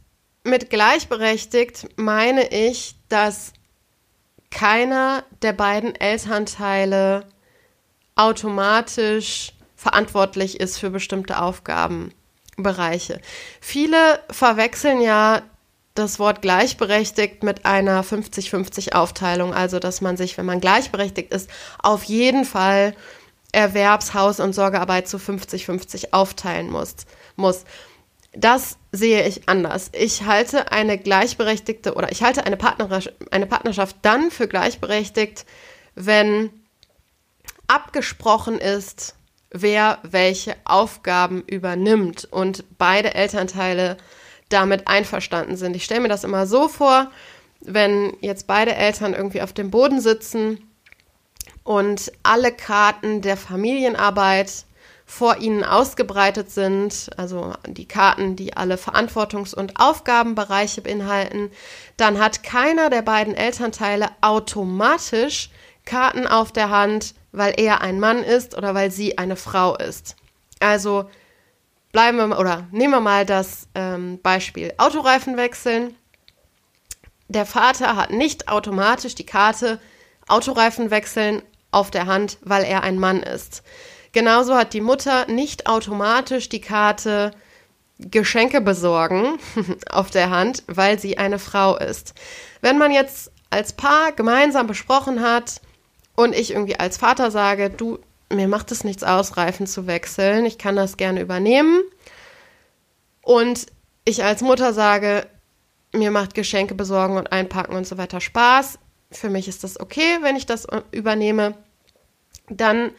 Mit 0.43 0.69
gleichberechtigt 0.69 1.87
meine 1.97 2.47
ich, 2.47 2.95
dass 3.09 3.53
keiner 4.49 5.23
der 5.41 5.53
beiden 5.53 5.93
Elternteile 5.95 7.27
automatisch 8.15 9.53
verantwortlich 9.75 10.59
ist 10.59 10.77
für 10.77 10.89
bestimmte 10.89 11.41
Aufgaben. 11.41 12.13
Bereiche. 12.59 13.21
Viele 13.61 14.19
verwechseln 14.31 14.99
ja 14.99 15.43
das 15.97 16.19
Wort 16.19 16.41
gleichberechtigt 16.41 17.43
mit 17.43 17.65
einer 17.65 18.03
50-50 18.03 18.93
Aufteilung, 18.93 19.53
also 19.53 19.79
dass 19.79 20.01
man 20.01 20.17
sich, 20.17 20.37
wenn 20.37 20.45
man 20.45 20.61
gleichberechtigt 20.61 21.33
ist, 21.33 21.49
auf 21.79 22.03
jeden 22.03 22.45
Fall 22.45 22.95
Erwerbshaus- 23.53 24.41
und 24.41 24.53
Sorgearbeit 24.53 25.07
zu 25.07 25.17
50-50 25.17 26.13
aufteilen 26.13 26.69
muss. 26.69 26.95
muss. 27.35 27.63
Das 28.33 28.77
sehe 28.91 29.27
ich 29.27 29.49
anders. 29.49 29.89
Ich 29.93 30.23
halte 30.25 30.71
eine 30.71 30.97
gleichberechtigte 30.97 31.95
oder 31.95 32.11
ich 32.11 32.21
halte 32.21 32.45
eine, 32.45 32.57
Partner, 32.57 32.99
eine 33.31 33.47
Partnerschaft 33.47 33.95
dann 34.03 34.29
für 34.29 34.47
gleichberechtigt, 34.47 35.45
wenn 35.95 36.51
abgesprochen 37.67 38.59
ist, 38.59 39.15
wer 39.51 39.99
welche 40.03 40.55
Aufgaben 40.65 41.41
übernimmt 41.43 42.25
und 42.25 42.63
beide 42.77 43.15
Elternteile 43.15 43.97
damit 44.49 44.87
einverstanden 44.87 45.57
sind. 45.57 45.75
Ich 45.75 45.83
stelle 45.83 46.01
mir 46.01 46.09
das 46.09 46.23
immer 46.23 46.47
so 46.47 46.67
vor, 46.67 47.11
wenn 47.61 48.15
jetzt 48.21 48.47
beide 48.47 48.75
Eltern 48.75 49.13
irgendwie 49.13 49.41
auf 49.41 49.53
dem 49.53 49.71
Boden 49.71 49.99
sitzen 49.99 50.69
und 51.63 52.11
alle 52.23 52.51
Karten 52.51 53.21
der 53.21 53.37
Familienarbeit 53.37 54.65
vor 55.05 55.37
ihnen 55.37 55.63
ausgebreitet 55.63 56.51
sind, 56.51 57.09
also 57.15 57.53
die 57.65 57.87
Karten, 57.87 58.35
die 58.35 58.57
alle 58.57 58.75
Verantwortungs- 58.75 59.55
und 59.55 59.79
Aufgabenbereiche 59.79 60.81
beinhalten, 60.81 61.49
dann 61.95 62.19
hat 62.19 62.43
keiner 62.43 62.89
der 62.89 63.03
beiden 63.03 63.33
Elternteile 63.33 64.09
automatisch 64.19 65.49
Karten 65.85 66.27
auf 66.27 66.51
der 66.51 66.69
Hand, 66.69 67.15
weil 67.31 67.53
er 67.57 67.79
ein 67.79 68.01
Mann 68.01 68.21
ist 68.21 68.57
oder 68.57 68.75
weil 68.75 68.91
sie 68.91 69.17
eine 69.17 69.37
Frau 69.37 69.77
ist. 69.77 70.17
Also 70.59 71.09
bleiben 71.91 72.17
wir 72.17 72.39
oder 72.39 72.67
nehmen 72.71 72.93
wir 72.93 72.99
mal 72.99 73.25
das 73.25 73.67
ähm, 73.75 74.19
Beispiel 74.21 74.73
Autoreifen 74.77 75.37
wechseln. 75.37 75.95
Der 77.27 77.45
Vater 77.45 77.95
hat 77.95 78.11
nicht 78.11 78.47
automatisch 78.47 79.15
die 79.15 79.25
Karte 79.25 79.79
Autoreifen 80.27 80.91
wechseln 80.91 81.41
auf 81.71 81.91
der 81.91 82.05
Hand, 82.05 82.37
weil 82.41 82.63
er 82.63 82.83
ein 82.83 82.99
Mann 82.99 83.21
ist. 83.23 83.63
Genauso 84.11 84.55
hat 84.55 84.73
die 84.73 84.81
Mutter 84.81 85.27
nicht 85.27 85.67
automatisch 85.67 86.49
die 86.49 86.61
Karte 86.61 87.31
Geschenke 87.99 88.61
besorgen 88.61 89.39
auf 89.89 90.09
der 90.11 90.29
Hand, 90.29 90.63
weil 90.67 90.99
sie 90.99 91.17
eine 91.17 91.39
Frau 91.39 91.77
ist. 91.77 92.13
Wenn 92.61 92.77
man 92.77 92.91
jetzt 92.91 93.31
als 93.49 93.73
Paar 93.73 94.11
gemeinsam 94.11 94.67
besprochen 94.67 95.21
hat 95.21 95.61
und 96.15 96.35
ich 96.35 96.51
irgendwie 96.51 96.79
als 96.79 96.97
Vater 96.97 97.31
sage, 97.31 97.69
du, 97.69 97.99
mir 98.31 98.47
macht 98.47 98.71
es 98.71 98.83
nichts 98.83 99.03
aus, 99.03 99.37
Reifen 99.37 99.67
zu 99.67 99.87
wechseln, 99.87 100.45
ich 100.45 100.57
kann 100.57 100.75
das 100.75 100.97
gerne 100.97 101.21
übernehmen. 101.21 101.81
Und 103.21 103.67
ich 104.05 104.23
als 104.23 104.41
Mutter 104.41 104.73
sage, 104.73 105.27
mir 105.93 106.11
macht 106.11 106.33
Geschenke 106.33 106.75
besorgen 106.75 107.17
und 107.17 107.31
einpacken 107.31 107.75
und 107.75 107.87
so 107.87 107.97
weiter 107.97 108.21
Spaß. 108.21 108.79
Für 109.11 109.29
mich 109.29 109.47
ist 109.47 109.63
das 109.63 109.79
okay, 109.79 110.19
wenn 110.21 110.35
ich 110.35 110.45
das 110.45 110.67
übernehme. 110.91 111.57
Dann 112.49 112.91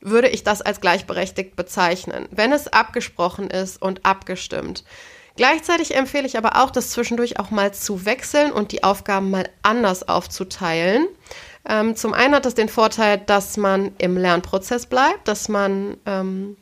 würde 0.00 0.28
ich 0.28 0.44
das 0.44 0.62
als 0.62 0.80
gleichberechtigt 0.80 1.56
bezeichnen, 1.56 2.28
wenn 2.30 2.52
es 2.52 2.68
abgesprochen 2.68 3.50
ist 3.50 3.80
und 3.80 4.04
abgestimmt. 4.04 4.84
Gleichzeitig 5.36 5.94
empfehle 5.94 6.26
ich 6.26 6.38
aber 6.38 6.62
auch, 6.62 6.70
das 6.70 6.90
zwischendurch 6.90 7.38
auch 7.38 7.50
mal 7.50 7.74
zu 7.74 8.06
wechseln 8.06 8.52
und 8.52 8.72
die 8.72 8.84
Aufgaben 8.84 9.30
mal 9.30 9.48
anders 9.62 10.08
aufzuteilen. 10.08 11.06
Ähm, 11.68 11.96
zum 11.96 12.14
einen 12.14 12.34
hat 12.34 12.44
das 12.44 12.54
den 12.54 12.68
Vorteil, 12.68 13.18
dass 13.18 13.56
man 13.56 13.92
im 13.98 14.16
Lernprozess 14.16 14.86
bleibt, 14.86 15.26
dass 15.26 15.48
man 15.48 15.96
ähm, 16.06 16.56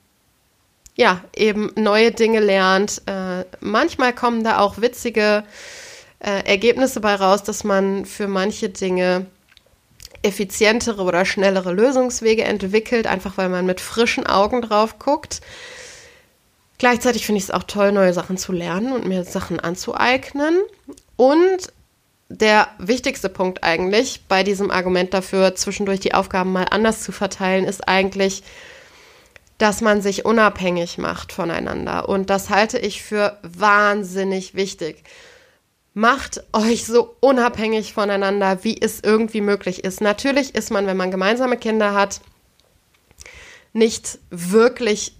ja 0.96 1.22
eben 1.36 1.70
neue 1.76 2.10
Dinge 2.10 2.40
lernt. 2.40 3.02
Äh, 3.06 3.44
manchmal 3.60 4.14
kommen 4.14 4.44
da 4.44 4.58
auch 4.58 4.80
witzige 4.80 5.44
äh, 6.20 6.46
Ergebnisse 6.46 7.00
bei 7.00 7.14
raus, 7.14 7.42
dass 7.42 7.64
man 7.64 8.06
für 8.06 8.28
manche 8.28 8.70
Dinge 8.70 9.26
effizientere 10.22 11.02
oder 11.02 11.26
schnellere 11.26 11.72
Lösungswege 11.72 12.44
entwickelt, 12.44 13.06
einfach 13.06 13.36
weil 13.36 13.50
man 13.50 13.66
mit 13.66 13.80
frischen 13.80 14.26
Augen 14.26 14.62
drauf 14.62 14.98
guckt. 14.98 15.42
Gleichzeitig 16.78 17.26
finde 17.26 17.38
ich 17.38 17.44
es 17.44 17.50
auch 17.50 17.64
toll, 17.64 17.92
neue 17.92 18.14
Sachen 18.14 18.38
zu 18.38 18.52
lernen 18.52 18.92
und 18.92 19.06
mir 19.06 19.24
Sachen 19.24 19.60
anzueignen. 19.60 20.58
Und 21.16 21.72
der 22.40 22.68
wichtigste 22.78 23.28
Punkt 23.28 23.62
eigentlich 23.62 24.22
bei 24.28 24.42
diesem 24.42 24.70
Argument 24.70 25.14
dafür, 25.14 25.54
zwischendurch 25.54 26.00
die 26.00 26.14
Aufgaben 26.14 26.52
mal 26.52 26.66
anders 26.70 27.02
zu 27.02 27.12
verteilen, 27.12 27.64
ist 27.64 27.86
eigentlich, 27.88 28.42
dass 29.58 29.80
man 29.80 30.02
sich 30.02 30.24
unabhängig 30.24 30.98
macht 30.98 31.32
voneinander. 31.32 32.08
Und 32.08 32.30
das 32.30 32.50
halte 32.50 32.78
ich 32.78 33.02
für 33.02 33.38
wahnsinnig 33.42 34.54
wichtig 34.54 35.04
macht 35.94 36.42
euch 36.52 36.84
so 36.84 37.16
unabhängig 37.20 37.94
voneinander, 37.94 38.64
wie 38.64 38.80
es 38.80 39.00
irgendwie 39.02 39.40
möglich 39.40 39.84
ist. 39.84 40.00
Natürlich 40.00 40.54
ist 40.54 40.70
man, 40.70 40.86
wenn 40.86 40.96
man 40.96 41.12
gemeinsame 41.12 41.56
Kinder 41.56 41.94
hat, 41.94 42.20
nicht 43.72 44.18
wirklich 44.30 45.16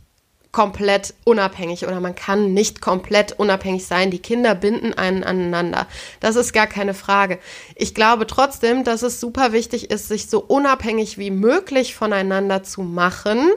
komplett 0.54 1.14
unabhängig 1.24 1.84
oder 1.84 1.98
man 2.00 2.14
kann 2.14 2.54
nicht 2.54 2.80
komplett 2.80 3.32
unabhängig 3.32 3.86
sein. 3.86 4.12
Die 4.12 4.20
Kinder 4.20 4.54
binden 4.54 4.94
einen 4.94 5.24
aneinander. 5.24 5.88
Das 6.20 6.36
ist 6.36 6.52
gar 6.52 6.68
keine 6.68 6.94
Frage. 6.94 7.40
Ich 7.74 7.92
glaube 7.92 8.26
trotzdem, 8.26 8.84
dass 8.84 9.02
es 9.02 9.18
super 9.20 9.52
wichtig 9.52 9.90
ist, 9.90 10.06
sich 10.06 10.30
so 10.30 10.38
unabhängig 10.38 11.18
wie 11.18 11.32
möglich 11.32 11.96
voneinander 11.96 12.62
zu 12.62 12.82
machen, 12.82 13.50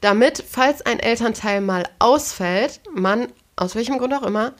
damit, 0.00 0.42
falls 0.48 0.80
ein 0.80 0.98
Elternteil 0.98 1.60
mal 1.60 1.84
ausfällt, 1.98 2.80
man, 2.92 3.28
aus 3.54 3.74
welchem 3.74 3.98
Grund 3.98 4.14
auch 4.14 4.22
immer, 4.22 4.54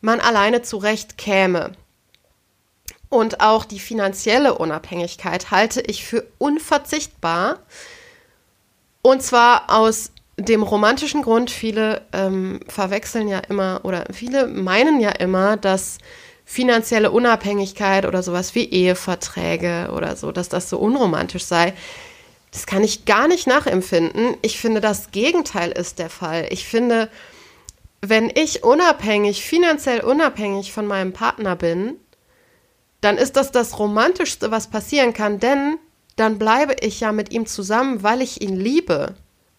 man 0.00 0.20
alleine 0.20 0.62
zurecht 0.62 1.18
käme. 1.18 1.72
Und 3.10 3.40
auch 3.40 3.66
die 3.66 3.80
finanzielle 3.80 4.56
Unabhängigkeit 4.56 5.50
halte 5.50 5.82
ich 5.82 6.06
für 6.06 6.26
unverzichtbar. 6.38 7.58
Und 9.02 9.22
zwar 9.22 9.68
aus 9.68 10.10
dem 10.36 10.62
romantischen 10.62 11.22
Grund, 11.22 11.50
viele 11.50 12.02
ähm, 12.12 12.60
verwechseln 12.68 13.28
ja 13.28 13.38
immer 13.38 13.80
oder 13.84 14.04
viele 14.12 14.46
meinen 14.46 15.00
ja 15.00 15.10
immer, 15.10 15.56
dass 15.56 15.98
finanzielle 16.44 17.10
Unabhängigkeit 17.10 18.04
oder 18.04 18.22
sowas 18.22 18.54
wie 18.54 18.64
Eheverträge 18.64 19.90
oder 19.94 20.16
so, 20.16 20.32
dass 20.32 20.48
das 20.48 20.68
so 20.68 20.78
unromantisch 20.78 21.44
sei. 21.44 21.72
Das 22.50 22.66
kann 22.66 22.84
ich 22.84 23.04
gar 23.04 23.28
nicht 23.28 23.46
nachempfinden. 23.46 24.36
Ich 24.42 24.60
finde, 24.60 24.80
das 24.80 25.10
Gegenteil 25.10 25.72
ist 25.72 25.98
der 25.98 26.10
Fall. 26.10 26.46
Ich 26.50 26.66
finde, 26.66 27.08
wenn 28.00 28.30
ich 28.34 28.62
unabhängig, 28.62 29.44
finanziell 29.44 30.00
unabhängig 30.00 30.72
von 30.72 30.86
meinem 30.86 31.12
Partner 31.12 31.56
bin, 31.56 31.96
dann 33.00 33.18
ist 33.18 33.36
das 33.36 33.50
das 33.50 33.78
Romantischste, 33.78 34.50
was 34.50 34.68
passieren 34.68 35.12
kann, 35.12 35.40
denn 35.40 35.78
dann 36.16 36.38
bleibe 36.38 36.76
ich 36.80 37.00
ja 37.00 37.12
mit 37.12 37.32
ihm 37.32 37.46
zusammen, 37.46 38.02
weil 38.02 38.22
ich 38.22 38.40
ihn 38.40 38.56
liebe 38.56 39.14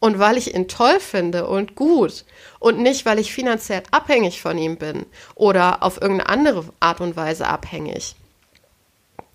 und 0.05 0.19
weil 0.19 0.37
ich 0.37 0.53
ihn 0.53 0.67
toll 0.67 0.99
finde 0.99 1.47
und 1.47 1.73
gut 1.73 2.25
und 2.59 2.77
nicht, 2.77 3.07
weil 3.07 3.17
ich 3.17 3.33
finanziell 3.33 3.81
abhängig 3.89 4.39
von 4.39 4.55
ihm 4.55 4.77
bin 4.77 5.07
oder 5.33 5.81
auf 5.81 5.99
irgendeine 5.99 6.29
andere 6.29 6.65
Art 6.79 7.01
und 7.01 7.15
Weise 7.15 7.47
abhängig. 7.47 8.15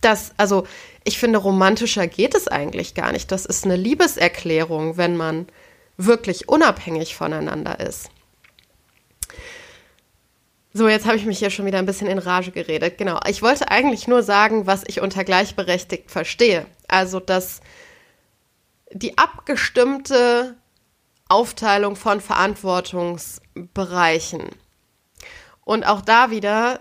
Das, 0.00 0.32
also, 0.36 0.68
ich 1.02 1.18
finde, 1.18 1.40
romantischer 1.40 2.06
geht 2.06 2.36
es 2.36 2.46
eigentlich 2.46 2.94
gar 2.94 3.10
nicht. 3.10 3.32
Das 3.32 3.46
ist 3.46 3.64
eine 3.64 3.74
Liebeserklärung, 3.74 4.96
wenn 4.96 5.16
man 5.16 5.48
wirklich 5.96 6.48
unabhängig 6.48 7.16
voneinander 7.16 7.80
ist. 7.80 8.08
So, 10.72 10.88
jetzt 10.88 11.04
habe 11.04 11.16
ich 11.16 11.26
mich 11.26 11.40
hier 11.40 11.50
schon 11.50 11.66
wieder 11.66 11.78
ein 11.78 11.86
bisschen 11.86 12.06
in 12.06 12.18
Rage 12.18 12.52
geredet. 12.52 12.96
Genau. 12.96 13.18
Ich 13.28 13.42
wollte 13.42 13.72
eigentlich 13.72 14.06
nur 14.06 14.22
sagen, 14.22 14.68
was 14.68 14.84
ich 14.86 15.00
unter 15.00 15.24
gleichberechtigt 15.24 16.12
verstehe. 16.12 16.64
Also, 16.86 17.18
dass 17.18 17.60
die 18.92 19.18
abgestimmte 19.18 20.56
Aufteilung 21.30 21.96
von 21.96 22.20
Verantwortungsbereichen. 22.20 24.50
Und 25.64 25.84
auch 25.84 26.00
da 26.00 26.30
wieder, 26.30 26.80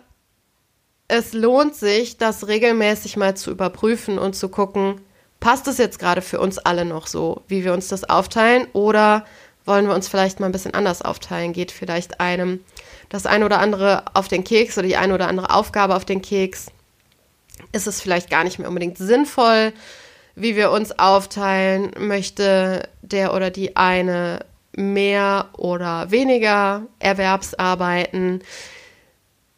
es 1.07 1.33
lohnt 1.33 1.75
sich, 1.75 2.17
das 2.17 2.47
regelmäßig 2.47 3.17
mal 3.17 3.37
zu 3.37 3.51
überprüfen 3.51 4.17
und 4.17 4.35
zu 4.35 4.49
gucken, 4.49 5.01
passt 5.39 5.67
es 5.67 5.77
jetzt 5.77 5.99
gerade 5.99 6.21
für 6.21 6.39
uns 6.39 6.57
alle 6.57 6.85
noch 6.85 7.07
so, 7.07 7.43
wie 7.47 7.63
wir 7.63 7.73
uns 7.73 7.87
das 7.87 8.09
aufteilen 8.09 8.67
oder 8.73 9.25
wollen 9.65 9.87
wir 9.87 9.93
uns 9.93 10.07
vielleicht 10.07 10.39
mal 10.39 10.47
ein 10.47 10.51
bisschen 10.51 10.73
anders 10.73 11.03
aufteilen? 11.03 11.53
Geht 11.53 11.71
vielleicht 11.71 12.19
einem 12.19 12.63
das 13.09 13.25
ein 13.25 13.43
oder 13.43 13.59
andere 13.59 14.03
auf 14.13 14.27
den 14.27 14.43
Keks 14.43 14.77
oder 14.77 14.87
die 14.87 14.97
eine 14.97 15.13
oder 15.13 15.27
andere 15.27 15.53
Aufgabe 15.53 15.95
auf 15.95 16.05
den 16.05 16.21
Keks? 16.21 16.67
Ist 17.71 17.87
es 17.87 18.01
vielleicht 18.01 18.29
gar 18.29 18.43
nicht 18.43 18.57
mehr 18.57 18.67
unbedingt 18.67 18.97
sinnvoll, 18.97 19.73
wie 20.39 20.55
wir 20.55 20.71
uns 20.71 20.97
aufteilen? 20.97 21.91
Möchte 21.97 22.87
der 23.01 23.33
oder 23.33 23.49
die 23.49 23.75
eine 23.75 24.39
mehr 24.73 25.49
oder 25.57 26.11
weniger 26.11 26.83
Erwerbsarbeiten? 26.99 28.43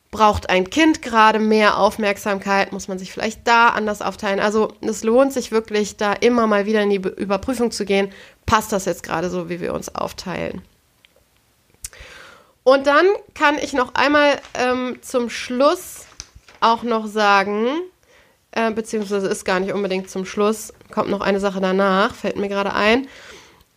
Braucht 0.10 0.50
ein 0.50 0.70
Kind 0.70 1.02
gerade 1.02 1.40
mehr 1.40 1.78
Aufmerksamkeit? 1.78 2.74
Muss 2.74 2.88
man 2.88 3.00
sich 3.00 3.12
vielleicht 3.12 3.48
da 3.48 3.70
anders 3.70 4.02
aufteilen? 4.02 4.40
Also 4.40 4.74
es 4.82 5.04
lohnt 5.04 5.32
sich 5.32 5.52
wirklich, 5.52 5.96
da 5.98 6.14
immer 6.14 6.48
mal 6.48 6.66
wieder 6.66 6.82
in 6.82 6.90
die 6.90 6.98
Überprüfung 6.98 7.72
zu 7.72 7.86
gehen. 7.86 8.12
Passt 8.46 8.74
das 8.74 8.86
jetzt 8.86 9.04
gerade 9.04 9.30
so, 9.30 9.50
wie 9.50 9.62
wir 9.62 9.74
uns 9.74 9.94
aufteilen? 9.96 10.62
Und 12.64 12.88
dann 12.88 13.06
kann 13.34 13.58
ich 13.58 13.74
noch 13.74 13.96
einmal 13.96 14.40
ähm, 14.54 15.00
zum 15.02 15.30
Schluss 15.30 16.06
auch 16.60 16.84
noch 16.84 17.08
sagen, 17.08 17.68
äh, 18.52 18.72
beziehungsweise 18.72 19.28
ist 19.28 19.46
gar 19.46 19.60
nicht 19.60 19.74
unbedingt 19.74 20.10
zum 20.10 20.26
Schluss, 20.26 20.74
kommt 20.92 21.10
noch 21.10 21.22
eine 21.22 21.40
Sache 21.40 21.62
danach, 21.62 22.16
fällt 22.16 22.38
mir 22.38 22.50
gerade 22.50 22.74
ein. 22.74 23.08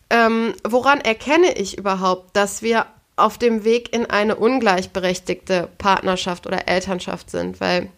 ähm, 0.09 0.53
woran 0.63 1.01
erkenne 1.01 1.57
ich 1.57 1.77
überhaupt, 1.77 2.35
dass 2.35 2.61
wir 2.61 2.85
auf 3.15 3.37
dem 3.37 3.63
Weg 3.63 3.93
in 3.93 4.05
eine 4.05 4.35
ungleichberechtigte 4.35 5.69
Partnerschaft 5.77 6.45
oder 6.45 6.67
Elternschaft 6.67 7.31
sind? 7.31 7.61
Weil 7.61 7.89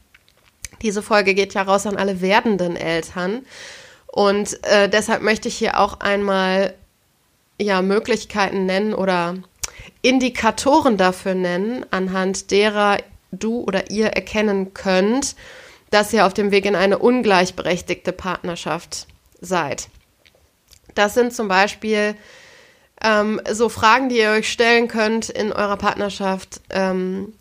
diese 0.82 1.02
Folge 1.02 1.34
geht 1.34 1.54
ja 1.54 1.64
raus 1.64 1.86
an 1.86 1.98
alle 1.98 2.22
werdenden 2.22 2.76
Eltern. 2.76 3.46
Und 4.08 4.64
äh, 4.64 4.90
deshalb 4.90 5.22
möchte 5.22 5.48
ich 5.48 5.58
hier 5.58 5.80
auch 5.80 6.00
einmal 6.00 6.74
ja, 7.60 7.82
Möglichkeiten 7.82 8.66
nennen 8.66 8.94
oder 8.94 9.36
Indikatoren 10.02 10.98
dafür 10.98 11.34
nennen, 11.36 11.86
anhand 11.92 12.52
derer 12.52 12.98
du 13.32 13.62
oder 13.62 13.90
ihr 13.90 14.08
erkennen 14.08 14.74
könnt, 14.74 15.36
dass 15.90 16.14
ihr 16.14 16.26
auf 16.26 16.34
dem 16.34 16.52
Weg 16.52 16.66
in 16.66 16.76
eine 16.76 16.98
ungleichberechtigte 16.98 18.12
Partnerschaft 18.12 19.08
seid. 19.40 19.90
Das 20.96 21.14
sind 21.14 21.34
zum 21.34 21.48
Beispiel 21.48 22.16
ähm, 23.04 23.40
so 23.52 23.70
Fragen, 23.70 24.10
die 24.10 24.18
ihr 24.18 24.32
euch 24.32 24.52
stellen 24.52 24.88
könnt 24.88 25.30
in 25.30 25.52
eurer 25.52 25.78
Partnerschaft. 25.78 26.62
Ähm, 26.72 27.34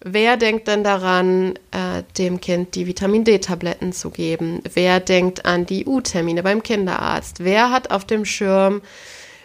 wer 0.00 0.36
denkt 0.36 0.66
denn 0.68 0.82
daran, 0.82 1.54
äh, 1.70 2.02
dem 2.18 2.40
Kind 2.40 2.74
die 2.74 2.86
Vitamin 2.86 3.24
D-Tabletten 3.24 3.92
zu 3.92 4.10
geben? 4.10 4.60
Wer 4.72 5.00
denkt 5.00 5.44
an 5.44 5.66
die 5.66 5.86
U-Termine 5.86 6.42
beim 6.42 6.62
Kinderarzt? 6.62 7.44
Wer 7.44 7.70
hat 7.70 7.90
auf 7.90 8.04
dem 8.04 8.24
Schirm, 8.24 8.82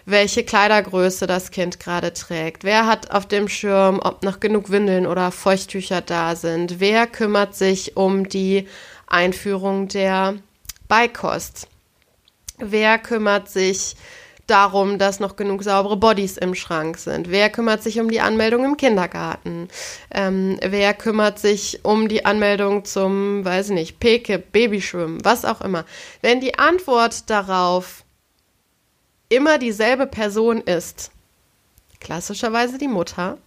welche 0.09 0.43
Kleidergröße 0.43 1.27
das 1.27 1.51
Kind 1.51 1.79
gerade 1.79 2.13
trägt? 2.13 2.63
Wer 2.63 2.85
hat 2.85 3.11
auf 3.11 3.27
dem 3.27 3.47
Schirm, 3.47 3.99
ob 4.03 4.23
noch 4.23 4.39
genug 4.39 4.69
Windeln 4.69 5.05
oder 5.05 5.31
Feuchttücher 5.31 6.01
da 6.01 6.35
sind? 6.35 6.79
Wer 6.79 7.07
kümmert 7.07 7.55
sich 7.55 7.95
um 7.95 8.27
die 8.27 8.67
Einführung 9.07 9.87
der 9.87 10.35
Beikost? 10.87 11.67
Wer 12.57 12.97
kümmert 12.97 13.49
sich 13.49 13.95
darum, 14.47 14.97
dass 14.97 15.19
noch 15.19 15.35
genug 15.35 15.63
saubere 15.63 15.97
Bodies 15.97 16.37
im 16.37 16.55
Schrank 16.55 16.97
sind? 16.97 17.29
Wer 17.29 17.49
kümmert 17.49 17.83
sich 17.83 17.99
um 17.99 18.09
die 18.09 18.21
Anmeldung 18.21 18.65
im 18.65 18.77
Kindergarten? 18.77 19.67
Ähm, 20.11 20.59
wer 20.61 20.93
kümmert 20.93 21.39
sich 21.39 21.81
um 21.83 22.07
die 22.07 22.25
Anmeldung 22.25 22.83
zum, 22.85 23.45
weiß 23.45 23.69
ich 23.69 23.75
nicht, 23.75 23.99
Peke, 23.99 24.39
Babyschwimmen, 24.39 25.23
was 25.23 25.45
auch 25.45 25.61
immer? 25.61 25.85
Wenn 26.21 26.41
die 26.41 26.57
Antwort 26.57 27.29
darauf 27.29 28.03
immer 29.29 29.57
dieselbe 29.57 30.07
Person 30.07 30.61
ist, 30.61 31.11
klassischerweise 31.99 32.77
die 32.77 32.87
Mutter, 32.87 33.37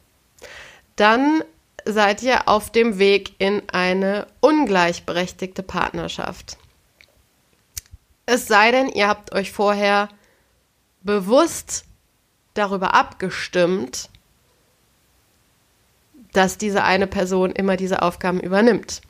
dann 0.97 1.43
seid 1.85 2.23
ihr 2.23 2.49
auf 2.49 2.71
dem 2.71 2.99
Weg 2.99 3.35
in 3.39 3.63
eine 3.71 4.27
ungleichberechtigte 4.41 5.63
Partnerschaft. 5.63 6.57
Es 8.27 8.47
sei 8.47 8.71
denn, 8.71 8.89
ihr 8.89 9.09
habt 9.09 9.33
euch 9.33 9.51
vorher 9.51 10.09
bewusst 11.03 11.85
darüber 12.55 12.95
abgestimmt, 12.95 14.09
dass 16.33 16.57
diese 16.57 16.85
eine 16.85 17.07
Person 17.07 17.51
immer 17.51 17.77
diese 17.77 18.03
Aufgaben 18.03 18.41
übernimmt. 18.41 19.03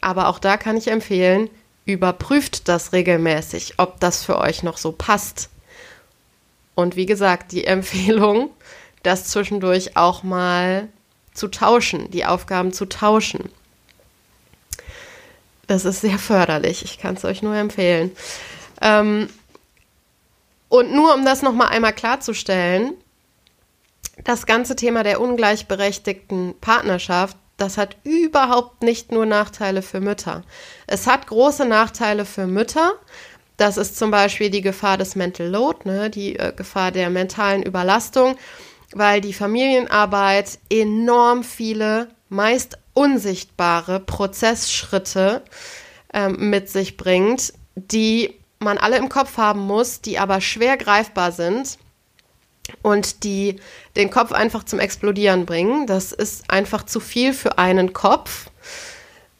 Aber 0.00 0.28
auch 0.28 0.38
da 0.38 0.56
kann 0.56 0.76
ich 0.76 0.88
empfehlen, 0.88 1.50
überprüft 1.84 2.68
das 2.68 2.92
regelmäßig, 2.92 3.74
ob 3.78 4.00
das 4.00 4.24
für 4.24 4.38
euch 4.38 4.62
noch 4.62 4.78
so 4.78 4.92
passt. 4.92 5.50
Und 6.76 6.94
wie 6.94 7.06
gesagt, 7.06 7.50
die 7.50 7.64
Empfehlung, 7.66 8.50
das 9.02 9.24
zwischendurch 9.24 9.96
auch 9.96 10.22
mal 10.22 10.88
zu 11.34 11.48
tauschen, 11.48 12.08
die 12.12 12.24
Aufgaben 12.24 12.72
zu 12.72 12.86
tauschen. 12.86 13.50
Das 15.66 15.84
ist 15.84 16.02
sehr 16.02 16.18
förderlich. 16.18 16.84
Ich 16.84 16.98
kann 16.98 17.16
es 17.16 17.24
euch 17.24 17.42
nur 17.42 17.56
empfehlen. 17.56 18.12
Ähm, 18.80 19.28
und 20.68 20.92
nur 20.92 21.14
um 21.14 21.24
das 21.24 21.42
nochmal 21.42 21.68
einmal 21.68 21.92
klarzustellen, 21.92 22.94
das 24.24 24.46
ganze 24.46 24.76
Thema 24.76 25.02
der 25.02 25.20
ungleichberechtigten 25.20 26.54
Partnerschaft, 26.60 27.36
das 27.56 27.78
hat 27.78 27.96
überhaupt 28.04 28.82
nicht 28.82 29.12
nur 29.12 29.26
Nachteile 29.26 29.82
für 29.82 30.00
Mütter. 30.00 30.42
Es 30.86 31.06
hat 31.06 31.26
große 31.26 31.64
Nachteile 31.64 32.24
für 32.24 32.46
Mütter, 32.46 32.92
das 33.56 33.76
ist 33.76 33.96
zum 33.96 34.10
Beispiel 34.10 34.50
die 34.50 34.60
Gefahr 34.60 34.98
des 34.98 35.16
Mental 35.16 35.46
Load, 35.46 35.80
ne, 35.84 36.10
die 36.10 36.38
äh, 36.38 36.52
Gefahr 36.54 36.92
der 36.92 37.10
mentalen 37.10 37.62
Überlastung, 37.62 38.36
weil 38.92 39.20
die 39.20 39.32
Familienarbeit 39.32 40.58
enorm 40.70 41.42
viele, 41.42 42.08
meist 42.28 42.78
unsichtbare 42.92 44.00
Prozessschritte 44.00 45.42
ähm, 46.12 46.50
mit 46.50 46.68
sich 46.68 46.96
bringt, 46.96 47.52
die 47.74 48.34
man 48.58 48.78
alle 48.78 48.96
im 48.96 49.08
Kopf 49.08 49.36
haben 49.36 49.60
muss, 49.60 50.00
die 50.00 50.18
aber 50.18 50.40
schwer 50.40 50.76
greifbar 50.76 51.32
sind 51.32 51.78
und 52.82 53.22
die 53.24 53.56
den 53.96 54.10
Kopf 54.10 54.32
einfach 54.32 54.64
zum 54.64 54.80
Explodieren 54.80 55.46
bringen. 55.46 55.86
Das 55.86 56.12
ist 56.12 56.50
einfach 56.50 56.84
zu 56.84 57.00
viel 57.00 57.32
für 57.32 57.58
einen 57.58 57.92
Kopf. 57.92 58.50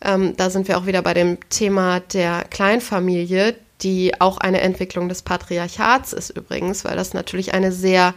Ähm, 0.00 0.36
da 0.36 0.50
sind 0.50 0.68
wir 0.68 0.78
auch 0.78 0.86
wieder 0.86 1.02
bei 1.02 1.14
dem 1.14 1.38
Thema 1.48 2.00
der 2.00 2.44
Kleinfamilie 2.44 3.56
die 3.82 4.20
auch 4.20 4.38
eine 4.38 4.60
Entwicklung 4.60 5.08
des 5.08 5.22
Patriarchats 5.22 6.12
ist 6.12 6.30
übrigens, 6.30 6.84
weil 6.84 6.96
das 6.96 7.14
natürlich 7.14 7.54
eine 7.54 7.72
sehr 7.72 8.14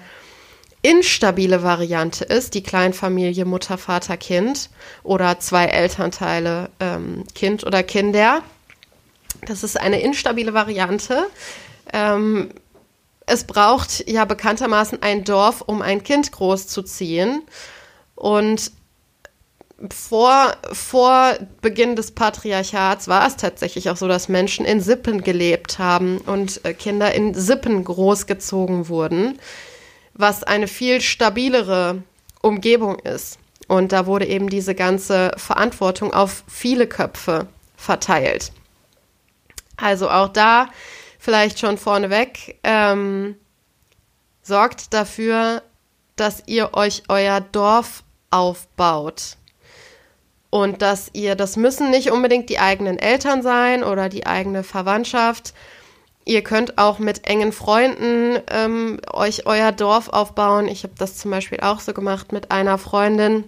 instabile 0.82 1.64
Variante 1.64 2.24
ist, 2.24 2.54
die 2.54 2.64
Kleinfamilie 2.64 3.46
Mutter, 3.46 3.78
Vater, 3.78 4.16
Kind 4.16 4.70
oder 5.04 5.40
zwei 5.40 5.66
Elternteile 5.66 6.70
ähm, 6.80 7.26
Kind 7.36 7.66
oder 7.66 7.84
Kinder. 7.84 8.42
Das 9.46 9.64
ist 9.64 9.80
eine 9.80 10.02
instabile 10.02 10.54
Variante. 10.54 11.28
Ähm, 11.92 12.52
es 13.26 13.44
braucht 13.44 14.08
ja 14.10 14.26
bekanntermaßen 14.26 15.02
ein 15.02 15.24
Dorf, 15.24 15.62
um 15.62 15.82
ein 15.82 16.04
Kind 16.04 16.32
großzuziehen. 16.32 17.44
Und 18.16 18.72
vor, 19.92 20.56
vor 20.74 21.36
Beginn 21.62 21.96
des 21.96 22.12
Patriarchats 22.12 23.08
war 23.08 23.26
es 23.26 23.38
tatsächlich 23.38 23.90
auch 23.90 23.98
so, 23.98 24.08
dass 24.08 24.28
Menschen 24.28 24.66
in 24.66 24.82
Sippen 24.82 25.22
gelebt 25.22 25.80
haben 25.80 26.18
und 26.20 26.64
äh, 26.66 26.74
Kinder 26.74 27.14
in 27.14 27.34
Sippen 27.34 27.84
großgezogen 27.84 28.90
wurden, 28.90 29.40
was 30.14 30.44
eine 30.44 30.68
viel 30.68 31.00
stabilere 31.00 32.04
Umgebung 32.42 33.00
ist. 33.00 33.40
Und 33.68 33.92
da 33.92 34.06
wurde 34.06 34.26
eben 34.26 34.50
diese 34.50 34.76
ganze 34.76 35.32
Verantwortung 35.38 36.14
auf 36.14 36.44
viele 36.48 36.88
Köpfe 36.88 37.48
verteilt. 37.78 38.52
Also 39.78 40.10
auch 40.10 40.30
da 40.30 40.70
vielleicht 41.20 41.60
schon 41.60 41.78
vorneweg, 41.78 42.60
ähm, 42.64 43.36
sorgt 44.42 44.94
dafür, 44.94 45.62
dass 46.16 46.44
ihr 46.48 46.74
euch 46.74 47.04
euer 47.08 47.40
Dorf 47.40 48.04
aufbaut 48.32 49.38
und 50.50 50.82
dass 50.82 51.10
ihr, 51.14 51.36
das 51.36 51.58
müssen 51.58 51.90
nicht 51.92 52.12
unbedingt 52.12 52.50
die 52.50 52.60
eigenen 52.60 52.98
Eltern 52.98 53.42
sein 53.42 53.84
oder 53.84 54.10
die 54.10 54.26
eigene 54.26 54.64
Verwandtschaft. 54.64 55.54
Ihr 56.26 56.44
könnt 56.44 56.78
auch 56.78 57.00
mit 57.00 57.28
engen 57.28 57.52
Freunden 57.52 58.40
ähm, 58.52 59.00
euch 59.12 59.46
euer 59.46 59.72
Dorf 59.72 60.10
aufbauen. 60.10 60.68
Ich 60.68 60.84
habe 60.84 60.94
das 60.98 61.18
zum 61.18 61.32
Beispiel 61.32 61.60
auch 61.62 61.80
so 61.80 61.94
gemacht 61.94 62.32
mit 62.32 62.52
einer 62.52 62.78
Freundin, 62.78 63.46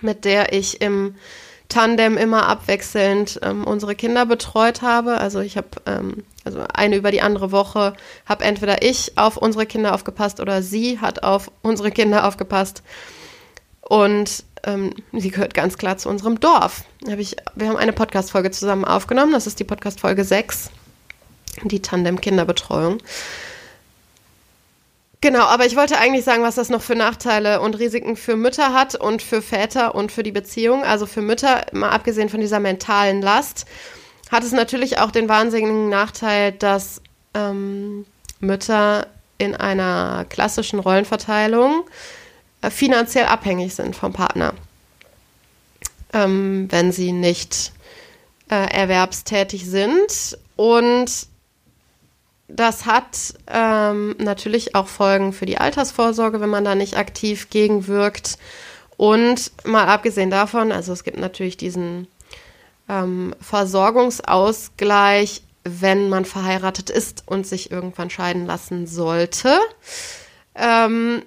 mit 0.00 0.24
der 0.24 0.52
ich 0.52 0.80
im 0.80 1.14
Tandem 1.68 2.16
immer 2.16 2.48
abwechselnd 2.48 3.38
ähm, 3.42 3.64
unsere 3.64 3.94
Kinder 3.94 4.26
betreut 4.26 4.82
habe. 4.82 5.18
Also 5.18 5.40
ich 5.40 5.56
habe 5.56 5.68
ähm, 5.86 6.24
also 6.44 6.64
eine 6.74 6.96
über 6.96 7.10
die 7.10 7.22
andere 7.22 7.52
Woche 7.52 7.94
habe 8.26 8.44
entweder 8.44 8.82
ich 8.82 9.16
auf 9.16 9.36
unsere 9.36 9.66
Kinder 9.66 9.94
aufgepasst 9.94 10.40
oder 10.40 10.62
sie 10.62 10.98
hat 10.98 11.22
auf 11.22 11.50
unsere 11.62 11.90
Kinder 11.90 12.26
aufgepasst. 12.26 12.82
Und 13.90 14.44
ähm, 14.62 14.94
sie 15.12 15.32
gehört 15.32 15.52
ganz 15.52 15.76
klar 15.76 15.98
zu 15.98 16.08
unserem 16.08 16.38
Dorf. 16.38 16.84
Hab 17.08 17.18
ich, 17.18 17.34
wir 17.56 17.66
haben 17.66 17.76
eine 17.76 17.92
Podcast-Folge 17.92 18.52
zusammen 18.52 18.84
aufgenommen. 18.84 19.32
Das 19.32 19.48
ist 19.48 19.58
die 19.58 19.64
Podcast-Folge 19.64 20.22
6, 20.22 20.70
die 21.64 21.82
Tandem-Kinderbetreuung. 21.82 22.98
Genau, 25.20 25.42
aber 25.42 25.66
ich 25.66 25.74
wollte 25.74 25.98
eigentlich 25.98 26.24
sagen, 26.24 26.44
was 26.44 26.54
das 26.54 26.68
noch 26.68 26.82
für 26.82 26.94
Nachteile 26.94 27.60
und 27.60 27.80
Risiken 27.80 28.14
für 28.14 28.36
Mütter 28.36 28.72
hat 28.72 28.94
und 28.94 29.22
für 29.22 29.42
Väter 29.42 29.96
und 29.96 30.12
für 30.12 30.22
die 30.22 30.30
Beziehung. 30.30 30.84
Also 30.84 31.06
für 31.06 31.20
Mütter, 31.20 31.66
mal 31.72 31.90
abgesehen 31.90 32.28
von 32.28 32.40
dieser 32.40 32.60
mentalen 32.60 33.20
Last, 33.20 33.66
hat 34.30 34.44
es 34.44 34.52
natürlich 34.52 34.98
auch 34.98 35.10
den 35.10 35.28
wahnsinnigen 35.28 35.88
Nachteil, 35.88 36.52
dass 36.52 37.02
ähm, 37.34 38.06
Mütter 38.38 39.08
in 39.38 39.56
einer 39.56 40.26
klassischen 40.28 40.78
Rollenverteilung 40.78 41.82
finanziell 42.68 43.26
abhängig 43.26 43.74
sind 43.74 43.96
vom 43.96 44.12
Partner, 44.12 44.52
ähm, 46.12 46.66
wenn 46.70 46.92
sie 46.92 47.12
nicht 47.12 47.72
äh, 48.50 48.72
erwerbstätig 48.72 49.66
sind. 49.66 50.38
Und 50.56 51.28
das 52.48 52.84
hat 52.84 53.34
ähm, 53.46 54.16
natürlich 54.18 54.74
auch 54.74 54.88
Folgen 54.88 55.32
für 55.32 55.46
die 55.46 55.58
Altersvorsorge, 55.58 56.40
wenn 56.40 56.50
man 56.50 56.64
da 56.64 56.74
nicht 56.74 56.96
aktiv 56.96 57.48
gegenwirkt. 57.50 58.38
Und 58.96 59.52
mal 59.64 59.86
abgesehen 59.86 60.30
davon, 60.30 60.72
also 60.72 60.92
es 60.92 61.04
gibt 61.04 61.18
natürlich 61.18 61.56
diesen 61.56 62.08
ähm, 62.88 63.34
Versorgungsausgleich, 63.40 65.42
wenn 65.64 66.08
man 66.08 66.24
verheiratet 66.24 66.90
ist 66.90 67.22
und 67.26 67.46
sich 67.46 67.70
irgendwann 67.70 68.10
scheiden 68.10 68.46
lassen 68.46 68.86
sollte. 68.86 69.58
Ähm, 70.54 71.22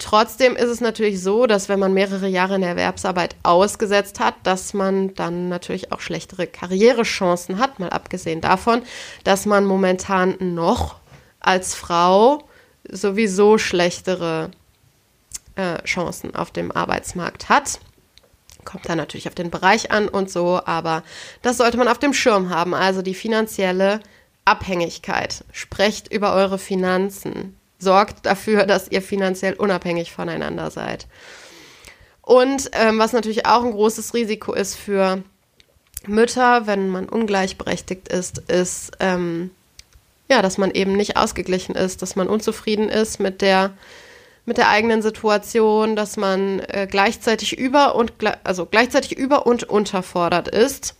trotzdem 0.00 0.56
ist 0.56 0.68
es 0.68 0.80
natürlich 0.80 1.22
so, 1.22 1.46
dass 1.46 1.68
wenn 1.68 1.78
man 1.78 1.94
mehrere 1.94 2.26
Jahre 2.26 2.56
in 2.56 2.62
der 2.62 2.70
Erwerbsarbeit 2.70 3.36
ausgesetzt 3.42 4.20
hat, 4.20 4.34
dass 4.42 4.74
man 4.74 5.14
dann 5.14 5.48
natürlich 5.48 5.92
auch 5.92 6.00
schlechtere 6.00 6.46
Karrierechancen 6.46 7.58
hat, 7.58 7.78
mal 7.78 7.90
abgesehen 7.90 8.40
davon, 8.40 8.82
dass 9.24 9.46
man 9.46 9.64
momentan 9.64 10.36
noch 10.40 10.96
als 11.38 11.74
Frau 11.74 12.44
sowieso 12.88 13.58
schlechtere 13.58 14.50
äh, 15.54 15.82
Chancen 15.84 16.34
auf 16.34 16.50
dem 16.50 16.72
Arbeitsmarkt 16.72 17.48
hat. 17.48 17.78
Kommt 18.64 18.88
dann 18.88 18.98
natürlich 18.98 19.28
auf 19.28 19.34
den 19.34 19.50
Bereich 19.50 19.90
an 19.90 20.08
und 20.08 20.30
so, 20.30 20.60
aber 20.64 21.02
das 21.42 21.56
sollte 21.56 21.78
man 21.78 21.88
auf 21.88 21.98
dem 21.98 22.12
Schirm 22.12 22.50
haben. 22.50 22.74
Also 22.74 23.02
die 23.02 23.14
finanzielle 23.14 24.00
Abhängigkeit. 24.44 25.44
Sprecht 25.52 26.12
über 26.12 26.34
eure 26.34 26.58
Finanzen. 26.58 27.56
Sorgt 27.80 28.26
dafür, 28.26 28.66
dass 28.66 28.90
ihr 28.90 29.02
finanziell 29.02 29.54
unabhängig 29.54 30.12
voneinander 30.12 30.70
seid. 30.70 31.06
Und 32.22 32.70
ähm, 32.74 32.98
was 32.98 33.12
natürlich 33.12 33.46
auch 33.46 33.64
ein 33.64 33.72
großes 33.72 34.14
Risiko 34.14 34.52
ist 34.52 34.76
für 34.76 35.22
Mütter, 36.06 36.66
wenn 36.66 36.88
man 36.88 37.08
ungleichberechtigt 37.08 38.08
ist, 38.08 38.38
ist, 38.48 38.92
ähm, 39.00 39.50
ja, 40.28 40.42
dass 40.42 40.56
man 40.56 40.70
eben 40.70 40.92
nicht 40.92 41.16
ausgeglichen 41.16 41.74
ist, 41.74 42.02
dass 42.02 42.16
man 42.16 42.28
unzufrieden 42.28 42.88
ist 42.88 43.18
mit 43.18 43.42
der 43.42 43.72
mit 44.46 44.56
der 44.56 44.68
eigenen 44.68 45.02
Situation, 45.02 45.96
dass 45.96 46.16
man 46.16 46.60
äh, 46.60 46.88
gleichzeitig 46.90 47.58
über 47.58 47.94
und 47.94 48.12
also 48.42 48.66
gleichzeitig 48.66 49.16
über 49.16 49.46
und 49.46 49.64
unterfordert 49.64 50.48
ist. 50.48 50.94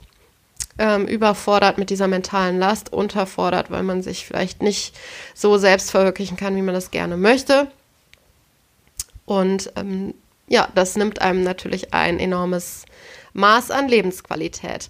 Ähm, 0.82 1.06
überfordert 1.06 1.76
mit 1.76 1.90
dieser 1.90 2.08
mentalen 2.08 2.58
Last, 2.58 2.90
unterfordert, 2.90 3.70
weil 3.70 3.82
man 3.82 4.02
sich 4.02 4.24
vielleicht 4.24 4.62
nicht 4.62 4.98
so 5.34 5.58
selbst 5.58 5.90
verwirklichen 5.90 6.38
kann, 6.38 6.56
wie 6.56 6.62
man 6.62 6.74
das 6.74 6.90
gerne 6.90 7.18
möchte. 7.18 7.70
Und 9.26 9.70
ähm, 9.76 10.14
ja, 10.48 10.68
das 10.74 10.96
nimmt 10.96 11.20
einem 11.20 11.42
natürlich 11.42 11.92
ein 11.92 12.18
enormes 12.18 12.86
Maß 13.34 13.70
an 13.70 13.88
Lebensqualität. 13.88 14.88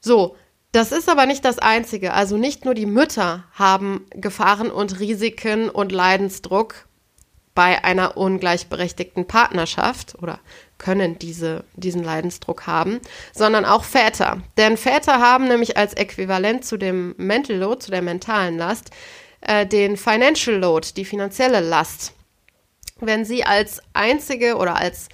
So, 0.00 0.34
das 0.72 0.92
ist 0.92 1.10
aber 1.10 1.26
nicht 1.26 1.44
das 1.44 1.58
Einzige. 1.58 2.14
Also 2.14 2.38
nicht 2.38 2.64
nur 2.64 2.72
die 2.72 2.86
Mütter 2.86 3.44
haben 3.52 4.06
Gefahren 4.12 4.70
und 4.70 4.98
Risiken 4.98 5.68
und 5.68 5.92
Leidensdruck 5.92 6.86
bei 7.54 7.84
einer 7.84 8.16
ungleichberechtigten 8.16 9.26
Partnerschaft 9.26 10.16
oder 10.22 10.40
können 10.78 11.18
diese, 11.18 11.64
diesen 11.74 12.02
Leidensdruck 12.02 12.66
haben, 12.66 13.00
sondern 13.34 13.64
auch 13.64 13.84
Väter. 13.84 14.42
Denn 14.56 14.76
Väter 14.76 15.20
haben 15.20 15.48
nämlich 15.48 15.76
als 15.76 15.94
Äquivalent 15.94 16.64
zu 16.64 16.76
dem 16.76 17.14
Mental 17.18 17.56
Load, 17.56 17.80
zu 17.80 17.90
der 17.90 18.02
mentalen 18.02 18.56
Last, 18.56 18.90
äh, 19.40 19.66
den 19.66 19.96
Financial 19.96 20.56
Load, 20.56 20.88
die 20.96 21.04
finanzielle 21.04 21.60
Last. 21.60 22.12
Wenn 23.00 23.24
sie 23.24 23.44
als 23.44 23.80
einzige 23.92 24.56
oder 24.56 24.76
als 24.76 25.08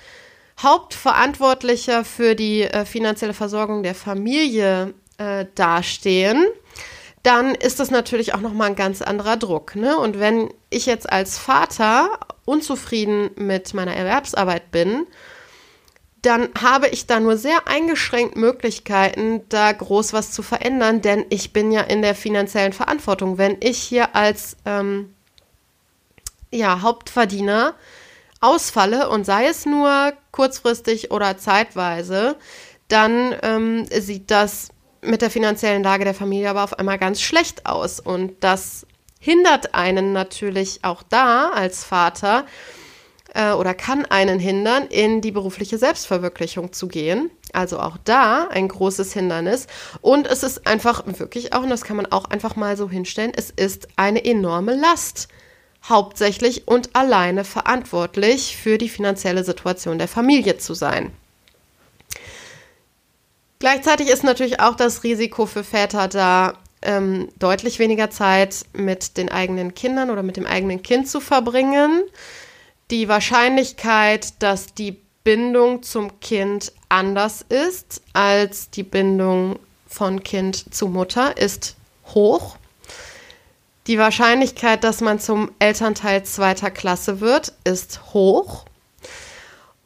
Hauptverantwortlicher 0.62 2.04
für 2.04 2.34
die 2.34 2.62
äh, 2.62 2.84
finanzielle 2.84 3.34
Versorgung 3.34 3.82
der 3.82 3.94
Familie 3.94 4.94
äh, 5.18 5.46
dastehen, 5.54 6.46
dann 7.22 7.54
ist 7.54 7.80
das 7.80 7.90
natürlich 7.90 8.34
auch 8.34 8.40
nochmal 8.40 8.68
ein 8.68 8.76
ganz 8.76 9.02
anderer 9.02 9.36
Druck. 9.36 9.76
Ne? 9.76 9.96
Und 9.96 10.20
wenn 10.20 10.52
ich 10.70 10.86
jetzt 10.86 11.10
als 11.10 11.38
Vater 11.38 12.18
unzufrieden 12.44 13.30
mit 13.36 13.72
meiner 13.72 13.96
Erwerbsarbeit 13.96 14.70
bin, 14.70 15.06
dann 16.24 16.48
habe 16.60 16.88
ich 16.88 17.06
da 17.06 17.20
nur 17.20 17.36
sehr 17.36 17.68
eingeschränkt 17.68 18.36
Möglichkeiten, 18.36 19.42
da 19.50 19.72
groß 19.72 20.14
was 20.14 20.32
zu 20.32 20.42
verändern, 20.42 21.02
denn 21.02 21.26
ich 21.28 21.52
bin 21.52 21.70
ja 21.70 21.82
in 21.82 22.00
der 22.00 22.14
finanziellen 22.14 22.72
Verantwortung. 22.72 23.36
Wenn 23.36 23.58
ich 23.60 23.78
hier 23.78 24.16
als 24.16 24.56
ähm, 24.64 25.14
ja, 26.50 26.80
Hauptverdiener 26.80 27.74
ausfalle 28.40 29.10
und 29.10 29.24
sei 29.26 29.46
es 29.46 29.66
nur 29.66 30.14
kurzfristig 30.30 31.10
oder 31.10 31.36
zeitweise, 31.36 32.36
dann 32.88 33.34
ähm, 33.42 33.86
sieht 33.90 34.30
das 34.30 34.70
mit 35.02 35.20
der 35.20 35.30
finanziellen 35.30 35.82
Lage 35.82 36.04
der 36.04 36.14
Familie 36.14 36.48
aber 36.48 36.64
auf 36.64 36.78
einmal 36.78 36.98
ganz 36.98 37.20
schlecht 37.20 37.66
aus. 37.66 38.00
Und 38.00 38.42
das 38.42 38.86
hindert 39.18 39.74
einen 39.74 40.12
natürlich 40.12 40.84
auch 40.84 41.02
da 41.02 41.50
als 41.50 41.84
Vater 41.84 42.46
äh, 43.34 43.52
oder 43.52 43.74
kann 43.74 44.06
einen 44.06 44.38
hindern, 44.38 44.86
in 44.86 45.20
die 45.20 45.32
berufliche 45.32 45.76
Selbstverwirklichung 45.76 46.72
zu 46.72 46.88
gehen. 46.88 47.30
Also 47.52 47.78
auch 47.78 47.98
da 48.04 48.48
ein 48.48 48.68
großes 48.68 49.12
Hindernis. 49.12 49.66
Und 50.00 50.26
es 50.26 50.42
ist 50.42 50.66
einfach 50.66 51.04
wirklich 51.06 51.52
auch, 51.52 51.62
und 51.62 51.70
das 51.70 51.84
kann 51.84 51.96
man 51.96 52.06
auch 52.06 52.24
einfach 52.26 52.56
mal 52.56 52.76
so 52.76 52.88
hinstellen, 52.88 53.32
es 53.36 53.50
ist 53.50 53.88
eine 53.96 54.24
enorme 54.24 54.74
Last. 54.74 55.28
Hauptsächlich 55.86 56.66
und 56.66 56.96
alleine 56.96 57.44
verantwortlich 57.44 58.56
für 58.56 58.78
die 58.78 58.88
finanzielle 58.88 59.44
Situation 59.44 59.98
der 59.98 60.08
Familie 60.08 60.56
zu 60.56 60.72
sein. 60.72 61.12
Gleichzeitig 63.58 64.08
ist 64.08 64.24
natürlich 64.24 64.60
auch 64.60 64.76
das 64.76 65.04
Risiko 65.04 65.44
für 65.44 65.62
Väter 65.62 66.08
da, 66.08 66.54
ähm, 66.80 67.28
deutlich 67.38 67.78
weniger 67.78 68.10
Zeit 68.10 68.64
mit 68.72 69.16
den 69.16 69.30
eigenen 69.30 69.74
Kindern 69.74 70.10
oder 70.10 70.22
mit 70.22 70.36
dem 70.36 70.46
eigenen 70.46 70.82
Kind 70.82 71.08
zu 71.08 71.20
verbringen. 71.20 72.02
Die 72.90 73.08
Wahrscheinlichkeit, 73.08 74.42
dass 74.42 74.74
die 74.74 75.00
Bindung 75.24 75.82
zum 75.82 76.20
Kind 76.20 76.72
anders 76.90 77.44
ist 77.48 78.02
als 78.12 78.70
die 78.70 78.82
Bindung 78.82 79.58
von 79.86 80.22
Kind 80.22 80.74
zu 80.74 80.88
Mutter, 80.88 81.36
ist 81.38 81.76
hoch. 82.14 82.56
Die 83.86 83.98
Wahrscheinlichkeit, 83.98 84.84
dass 84.84 85.00
man 85.00 85.18
zum 85.18 85.50
Elternteil 85.58 86.24
zweiter 86.24 86.70
Klasse 86.70 87.20
wird, 87.20 87.52
ist 87.64 88.12
hoch. 88.12 88.64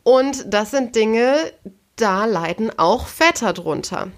Und 0.02 0.52
das 0.52 0.70
sind 0.72 0.96
Dinge, 0.96 1.34
da 1.96 2.24
leiden 2.24 2.76
auch 2.78 3.06
Väter 3.06 3.52
drunter. 3.52 4.08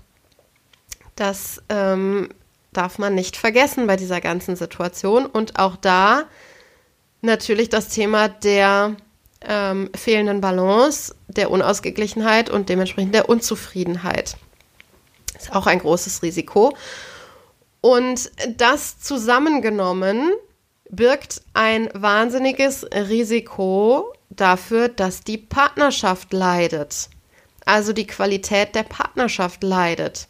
Das 1.16 1.62
ähm, 1.68 2.28
darf 2.72 2.98
man 2.98 3.14
nicht 3.14 3.36
vergessen 3.36 3.86
bei 3.86 3.96
dieser 3.96 4.20
ganzen 4.20 4.56
Situation. 4.56 5.26
Und 5.26 5.58
auch 5.58 5.76
da 5.76 6.24
natürlich 7.22 7.68
das 7.68 7.88
Thema 7.88 8.28
der 8.28 8.96
ähm, 9.42 9.90
fehlenden 9.94 10.40
Balance, 10.40 11.14
der 11.28 11.50
Unausgeglichenheit 11.50 12.50
und 12.50 12.68
dementsprechend 12.68 13.14
der 13.14 13.28
Unzufriedenheit. 13.28 14.36
Ist 15.36 15.54
auch 15.54 15.66
ein 15.66 15.78
großes 15.78 16.22
Risiko. 16.22 16.76
Und 17.80 18.30
das 18.56 19.00
zusammengenommen 19.00 20.32
birgt 20.90 21.42
ein 21.54 21.88
wahnsinniges 21.94 22.84
Risiko 22.92 24.12
dafür, 24.28 24.88
dass 24.88 25.22
die 25.22 25.38
Partnerschaft 25.38 26.32
leidet 26.32 27.08
also 27.70 27.92
die 27.92 28.06
Qualität 28.06 28.74
der 28.74 28.82
Partnerschaft 28.82 29.62
leidet. 29.62 30.28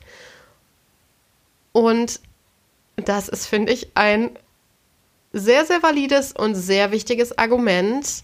Und 1.72 2.20
das 2.96 3.29
ist, 3.29 3.46
finde 3.46 3.72
ich, 3.72 3.96
ein 3.96 4.31
sehr, 5.32 5.64
sehr 5.64 5.82
valides 5.82 6.32
und 6.32 6.54
sehr 6.54 6.90
wichtiges 6.90 7.36
Argument, 7.38 8.22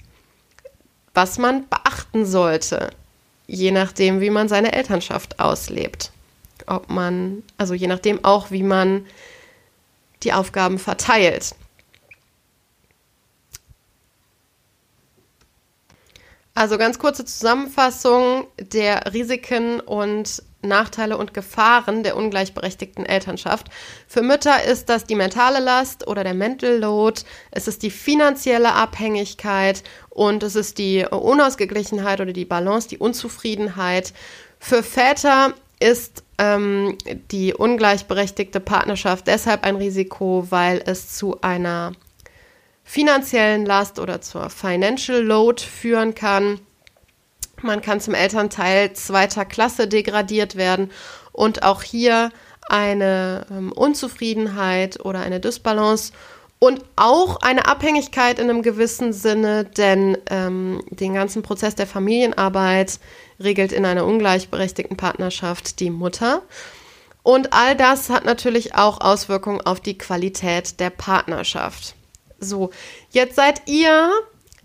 was 1.15 1.39
man 1.39 1.69
beachten 1.69 2.27
sollte, 2.27 2.91
je 3.47 3.71
nachdem, 3.71 4.21
wie 4.21 4.31
man 4.31 4.49
seine 4.49 4.73
Elternschaft 4.73 5.39
auslebt. 5.41 6.13
Ob 6.67 6.91
man, 6.91 7.43
also 7.59 7.75
je 7.75 7.87
nachdem 7.87 8.25
auch, 8.25 8.51
wie 8.51 8.63
man 8.63 9.07
die 10.23 10.33
Aufgaben 10.33 10.79
verteilt. 10.79 11.55
Also 16.55 16.79
ganz 16.79 16.99
kurze 16.99 17.25
Zusammenfassung 17.25 18.47
der 18.59 19.13
Risiken 19.13 19.79
und 19.81 20.43
Nachteile 20.63 21.17
und 21.17 21.35
Gefahren 21.35 22.03
der 22.03 22.17
ungleichberechtigten 22.17 23.07
Elternschaft. 23.07 23.69
Für 24.07 24.23
Mütter 24.23 24.65
ist 24.65 24.89
das 24.89 25.05
die 25.05 25.15
mentale 25.15 25.61
Last 25.61 26.07
oder 26.07 26.25
der 26.25 26.35
Mental 26.35 26.79
Load, 26.79 27.23
es 27.51 27.69
ist 27.69 27.83
die 27.83 27.91
finanzielle 27.91 28.73
Abhängigkeit 28.73 29.83
und 30.11 30.43
es 30.43 30.57
ist 30.57 30.79
die 30.79 31.05
Unausgeglichenheit 31.05 32.21
oder 32.21 32.33
die 32.33 32.45
Balance, 32.45 32.89
die 32.89 32.99
Unzufriedenheit. 32.99 34.13
Für 34.59 34.83
Väter 34.83 35.55
ist 35.79 36.25
ähm, 36.39 36.97
die 37.31 37.55
ungleichberechtigte 37.55 38.61
Partnerschaft 38.61 39.27
deshalb 39.27 39.65
ein 39.65 39.77
Risiko, 39.77 40.47
weil 40.51 40.83
es 40.85 41.17
zu 41.17 41.41
einer 41.43 41.93
finanziellen 42.85 43.67
Last 43.67 43.99
oder 43.99 44.21
zur 44.21 44.49
Financial 44.49 45.21
Load 45.21 45.63
führen 45.63 46.15
kann. 46.15 46.61
Man 47.67 47.83
kann 47.83 48.01
zum 48.01 48.15
Elternteil 48.15 48.93
zweiter 48.95 49.45
Klasse 49.45 49.89
degradiert 49.89 50.57
werden 50.57 50.91
und 51.33 51.63
auch 51.63 51.83
hier 51.83 52.31
eine 52.69 53.47
ähm, 53.51 53.73
Unzufriedenheit 53.73 55.05
oder 55.05 55.21
eine 55.21 55.41
Dysbalance 55.41 56.13
und 56.59 56.83
auch 56.97 57.37
eine 57.43 57.67
Abhängigkeit 57.67 58.39
in 58.39 58.49
einem 58.49 58.63
gewissen 58.63 59.13
Sinne, 59.13 59.65
denn 59.65 60.17
ähm, 60.31 60.83
den 60.91 61.13
ganzen 61.13 61.43
Prozess 61.43 61.75
der 61.75 61.87
Familienarbeit 61.87 62.99
regelt 63.39 63.73
in 63.73 63.85
einer 63.85 64.07
ungleichberechtigten 64.07 64.97
Partnerschaft 64.97 65.81
die 65.81 65.91
Mutter. 65.91 66.43
Und 67.23 67.53
all 67.53 67.77
das 67.77 68.09
hat 68.09 68.25
natürlich 68.25 68.75
auch 68.75 69.01
Auswirkungen 69.01 69.61
auf 69.61 69.81
die 69.81 69.99
Qualität 69.99 70.81
der 70.81 70.91
Partnerschaft. 70.91 71.95
So, 72.39 72.71
jetzt 73.11 73.37
seid 73.37 73.63
ihr 73.67 74.11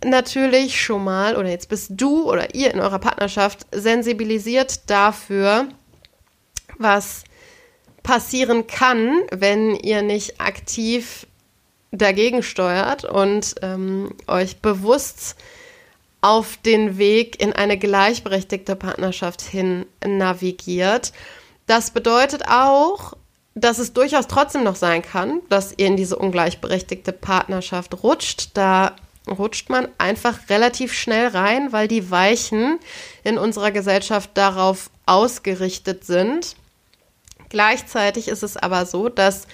natürlich 0.03 0.81
schon 0.81 1.03
mal, 1.03 1.35
oder 1.35 1.49
jetzt 1.49 1.69
bist 1.69 1.91
du 1.93 2.29
oder 2.29 2.55
ihr 2.55 2.73
in 2.73 2.79
eurer 2.79 2.99
Partnerschaft 2.99 3.67
sensibilisiert 3.71 4.89
dafür, 4.89 5.67
was 6.77 7.23
passieren 8.03 8.67
kann, 8.67 9.21
wenn 9.31 9.75
ihr 9.75 10.01
nicht 10.01 10.41
aktiv 10.41 11.27
dagegen 11.91 12.41
steuert 12.41 13.05
und 13.05 13.55
ähm, 13.61 14.13
euch 14.27 14.57
bewusst 14.57 15.35
auf 16.21 16.57
den 16.57 16.97
Weg 16.97 17.41
in 17.41 17.53
eine 17.53 17.77
gleichberechtigte 17.77 18.75
Partnerschaft 18.75 19.41
hin 19.41 19.85
navigiert. 20.05 21.11
Das 21.65 21.91
bedeutet 21.91 22.47
auch, 22.47 23.13
dass 23.55 23.79
es 23.79 23.93
durchaus 23.93 24.27
trotzdem 24.27 24.63
noch 24.63 24.75
sein 24.75 25.01
kann, 25.01 25.41
dass 25.49 25.73
ihr 25.77 25.87
in 25.87 25.97
diese 25.97 26.15
ungleichberechtigte 26.15 27.11
Partnerschaft 27.11 28.03
rutscht. 28.03 28.51
Da 28.53 28.95
rutscht 29.27 29.69
man 29.69 29.87
einfach 29.97 30.49
relativ 30.49 30.93
schnell 30.93 31.27
rein, 31.27 31.71
weil 31.71 31.87
die 31.87 32.09
Weichen 32.09 32.79
in 33.23 33.37
unserer 33.37 33.71
Gesellschaft 33.71 34.31
darauf 34.33 34.89
ausgerichtet 35.05 36.05
sind. 36.05 36.55
Gleichzeitig 37.49 38.27
ist 38.27 38.43
es 38.43 38.57
aber 38.57 38.85
so, 38.85 39.09
dass 39.09 39.47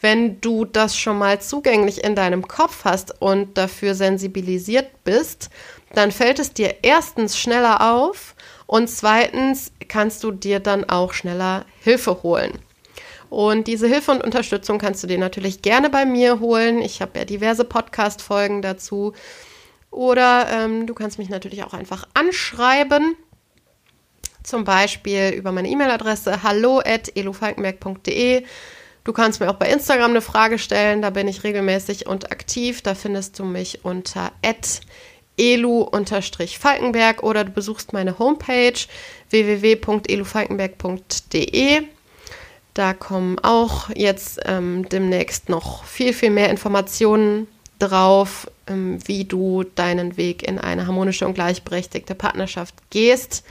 wenn 0.00 0.40
du 0.40 0.66
das 0.66 0.98
schon 0.98 1.18
mal 1.18 1.40
zugänglich 1.40 2.04
in 2.04 2.14
deinem 2.14 2.46
Kopf 2.46 2.84
hast 2.84 3.22
und 3.22 3.56
dafür 3.56 3.94
sensibilisiert 3.94 5.04
bist, 5.04 5.48
dann 5.94 6.12
fällt 6.12 6.38
es 6.38 6.52
dir 6.52 6.76
erstens 6.82 7.38
schneller 7.38 7.94
auf 7.94 8.34
und 8.66 8.90
zweitens 8.90 9.72
kannst 9.88 10.22
du 10.24 10.32
dir 10.32 10.60
dann 10.60 10.84
auch 10.84 11.12
schneller 11.12 11.64
Hilfe 11.80 12.22
holen. 12.22 12.58
Und 13.34 13.66
diese 13.66 13.88
Hilfe 13.88 14.12
und 14.12 14.22
Unterstützung 14.22 14.78
kannst 14.78 15.02
du 15.02 15.08
dir 15.08 15.18
natürlich 15.18 15.60
gerne 15.60 15.90
bei 15.90 16.04
mir 16.04 16.38
holen. 16.38 16.80
Ich 16.80 17.02
habe 17.02 17.18
ja 17.18 17.24
diverse 17.24 17.64
Podcast-Folgen 17.64 18.62
dazu. 18.62 19.12
Oder 19.90 20.46
ähm, 20.52 20.86
du 20.86 20.94
kannst 20.94 21.18
mich 21.18 21.30
natürlich 21.30 21.64
auch 21.64 21.74
einfach 21.74 22.06
anschreiben. 22.14 23.16
Zum 24.44 24.62
Beispiel 24.62 25.30
über 25.30 25.50
meine 25.50 25.68
E-Mail-Adresse 25.68 26.44
hallo 26.44 26.78
at 26.78 27.10
elofalkenberg.de 27.16 28.44
Du 29.02 29.12
kannst 29.12 29.40
mir 29.40 29.50
auch 29.50 29.56
bei 29.56 29.68
Instagram 29.68 30.12
eine 30.12 30.20
Frage 30.20 30.60
stellen, 30.60 31.02
da 31.02 31.10
bin 31.10 31.26
ich 31.26 31.42
regelmäßig 31.42 32.06
und 32.06 32.30
aktiv. 32.30 32.82
Da 32.82 32.94
findest 32.94 33.36
du 33.40 33.44
mich 33.44 33.84
unter 33.84 34.30
elu-falkenberg 35.36 37.24
oder 37.24 37.42
du 37.42 37.50
besuchst 37.50 37.92
meine 37.92 38.20
Homepage 38.20 38.78
www.elufalkenberg.de. 39.30 41.93
Da 42.74 42.92
kommen 42.92 43.38
auch 43.38 43.88
jetzt 43.94 44.40
ähm, 44.44 44.88
demnächst 44.88 45.48
noch 45.48 45.84
viel, 45.84 46.12
viel 46.12 46.30
mehr 46.30 46.50
Informationen 46.50 47.46
drauf, 47.78 48.50
ähm, 48.66 48.98
wie 49.06 49.24
du 49.24 49.62
deinen 49.62 50.16
Weg 50.16 50.42
in 50.42 50.58
eine 50.58 50.86
harmonische 50.86 51.26
und 51.26 51.34
gleichberechtigte 51.34 52.16
Partnerschaft 52.16 52.74
gehst. 52.90 53.44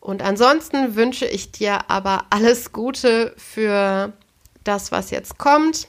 Und 0.00 0.22
ansonsten 0.22 0.96
wünsche 0.96 1.26
ich 1.26 1.52
dir 1.52 1.88
aber 1.90 2.26
alles 2.30 2.72
Gute 2.72 3.32
für 3.36 4.12
das, 4.64 4.92
was 4.92 5.10
jetzt 5.10 5.38
kommt. 5.38 5.88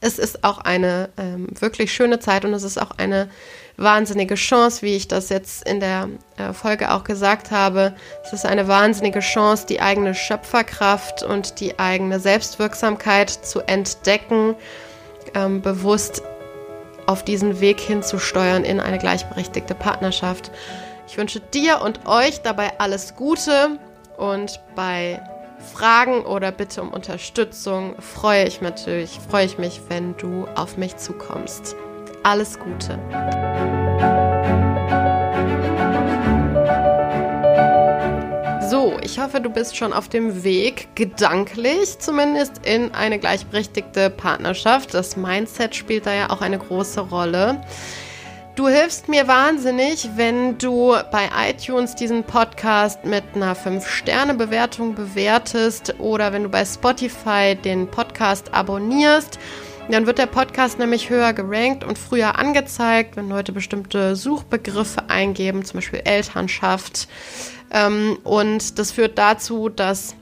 Es 0.00 0.18
ist 0.18 0.44
auch 0.44 0.58
eine 0.58 1.10
ähm, 1.16 1.48
wirklich 1.58 1.92
schöne 1.92 2.20
Zeit 2.20 2.44
und 2.44 2.54
es 2.54 2.64
ist 2.64 2.80
auch 2.80 2.90
eine 2.92 3.30
wahnsinnige 3.76 4.34
Chance, 4.34 4.82
wie 4.82 4.96
ich 4.96 5.08
das 5.08 5.28
jetzt 5.28 5.66
in 5.68 5.80
der 5.80 6.08
äh, 6.36 6.52
Folge 6.52 6.92
auch 6.92 7.04
gesagt 7.04 7.50
habe. 7.50 7.94
Es 8.24 8.32
ist 8.32 8.46
eine 8.46 8.68
wahnsinnige 8.68 9.20
Chance, 9.20 9.66
die 9.66 9.80
eigene 9.80 10.14
Schöpferkraft 10.14 11.22
und 11.22 11.60
die 11.60 11.78
eigene 11.78 12.20
Selbstwirksamkeit 12.20 13.30
zu 13.30 13.60
entdecken, 13.60 14.54
ähm, 15.34 15.62
bewusst 15.62 16.22
auf 17.06 17.24
diesen 17.24 17.60
Weg 17.60 17.80
hinzusteuern 17.80 18.64
in 18.64 18.80
eine 18.80 18.98
gleichberechtigte 18.98 19.74
Partnerschaft. 19.74 20.50
Ich 21.08 21.18
wünsche 21.18 21.40
dir 21.40 21.80
und 21.82 22.06
euch 22.06 22.42
dabei 22.42 22.78
alles 22.78 23.16
Gute 23.16 23.78
und 24.16 24.60
bei 24.76 25.20
Fragen 25.74 26.24
oder 26.24 26.52
Bitte 26.52 26.82
um 26.82 26.90
Unterstützung 26.92 28.00
freue 28.00 28.46
ich 28.46 28.60
natürlich, 28.60 29.18
freue 29.30 29.46
ich 29.46 29.58
mich, 29.58 29.80
wenn 29.88 30.16
du 30.16 30.46
auf 30.54 30.76
mich 30.76 30.96
zukommst. 30.96 31.76
Alles 32.22 32.58
Gute. 32.58 32.98
So, 38.70 38.96
ich 39.02 39.18
hoffe, 39.18 39.40
du 39.40 39.50
bist 39.50 39.76
schon 39.76 39.92
auf 39.92 40.08
dem 40.08 40.44
Weg, 40.44 40.88
gedanklich 40.94 41.98
zumindest, 41.98 42.64
in 42.64 42.94
eine 42.94 43.18
gleichberechtigte 43.18 44.08
Partnerschaft. 44.08 44.94
Das 44.94 45.16
Mindset 45.16 45.74
spielt 45.74 46.06
da 46.06 46.14
ja 46.14 46.30
auch 46.30 46.40
eine 46.40 46.58
große 46.58 47.00
Rolle. 47.00 47.60
Du 48.54 48.68
hilfst 48.68 49.08
mir 49.08 49.28
wahnsinnig, 49.28 50.10
wenn 50.16 50.58
du 50.58 50.94
bei 51.10 51.28
iTunes 51.48 51.94
diesen 51.94 52.22
Podcast 52.22 53.04
mit 53.04 53.24
einer 53.34 53.56
5-Sterne-Bewertung 53.56 54.94
bewertest 54.94 55.94
oder 55.98 56.32
wenn 56.32 56.42
du 56.42 56.48
bei 56.50 56.64
Spotify 56.64 57.56
den 57.56 57.88
Podcast 57.88 58.52
abonnierst. 58.52 59.38
Dann 59.90 60.06
wird 60.06 60.18
der 60.18 60.26
Podcast 60.26 60.78
nämlich 60.78 61.10
höher 61.10 61.32
gerankt 61.32 61.84
und 61.84 61.98
früher 61.98 62.38
angezeigt, 62.38 63.16
wenn 63.16 63.28
Leute 63.28 63.52
bestimmte 63.52 64.16
Suchbegriffe 64.16 65.10
eingeben, 65.10 65.64
zum 65.64 65.78
Beispiel 65.78 66.00
Elternschaft. 66.04 67.08
Ähm, 67.70 68.18
und 68.24 68.78
das 68.78 68.92
führt 68.92 69.18
dazu, 69.18 69.68
dass 69.68 70.14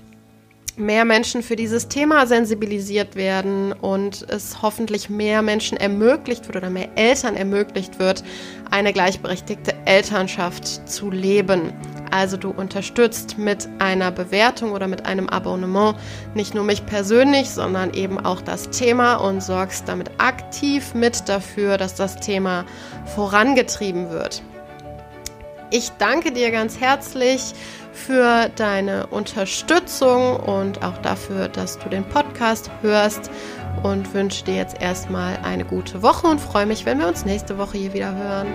mehr 0.77 1.05
Menschen 1.05 1.43
für 1.43 1.57
dieses 1.57 1.89
Thema 1.89 2.27
sensibilisiert 2.27 3.15
werden 3.15 3.73
und 3.73 4.27
es 4.29 4.63
hoffentlich 4.63 5.11
mehr 5.11 5.43
Menschen 5.43 5.77
ermöglicht 5.77 6.47
wird 6.47 6.57
oder 6.57 6.71
mehr 6.71 6.89
Eltern 6.97 7.37
ermöglicht 7.37 7.99
wird, 7.99 8.25
eine 8.71 8.93
gleichberechtigte 8.93 9.75
Elternschaft 9.85 10.89
zu 10.89 11.11
leben. 11.11 11.73
Also 12.11 12.37
du 12.37 12.51
unterstützt 12.51 13.39
mit 13.39 13.69
einer 13.79 14.11
Bewertung 14.11 14.73
oder 14.73 14.89
mit 14.89 15.07
einem 15.07 15.29
Abonnement 15.29 15.97
nicht 16.35 16.55
nur 16.55 16.65
mich 16.65 16.85
persönlich, 16.87 17.51
sondern 17.51 17.95
eben 17.95 18.19
auch 18.19 18.41
das 18.41 18.71
Thema 18.71 19.17
und 19.17 19.43
sorgst 19.43 19.89
damit 19.89 20.11
aktiv 20.19 20.95
mit 20.95 21.29
dafür, 21.29 21.79
dass 21.79 21.95
das 21.95 22.17
Thema 22.17 22.65
vorangetrieben 23.15 24.11
wird. 24.11 24.43
Ich 25.71 25.91
danke 25.99 26.33
dir 26.33 26.51
ganz 26.51 26.81
herzlich 26.81 27.55
für 27.93 28.49
deine 28.57 29.07
Unterstützung 29.07 30.37
und 30.37 30.83
auch 30.83 30.99
dafür, 30.99 31.49
dass 31.49 31.79
du 31.79 31.89
den 31.89 32.05
Podcast 32.05 32.71
hörst 32.83 33.31
und 33.83 34.13
wünsche 34.15 34.45
dir 34.45 34.57
jetzt 34.57 34.81
erstmal 34.81 35.37
eine 35.39 35.65
gute 35.65 36.03
Woche 36.03 36.27
und 36.27 36.41
freue 36.41 36.67
mich, 36.67 36.87
wenn 36.87 36.99
wir 36.99 37.07
uns 37.07 37.25
nächste 37.25 37.57
Woche 37.57 37.79
hier 37.79 37.95
wieder 37.95 38.15
hören. 38.15 38.49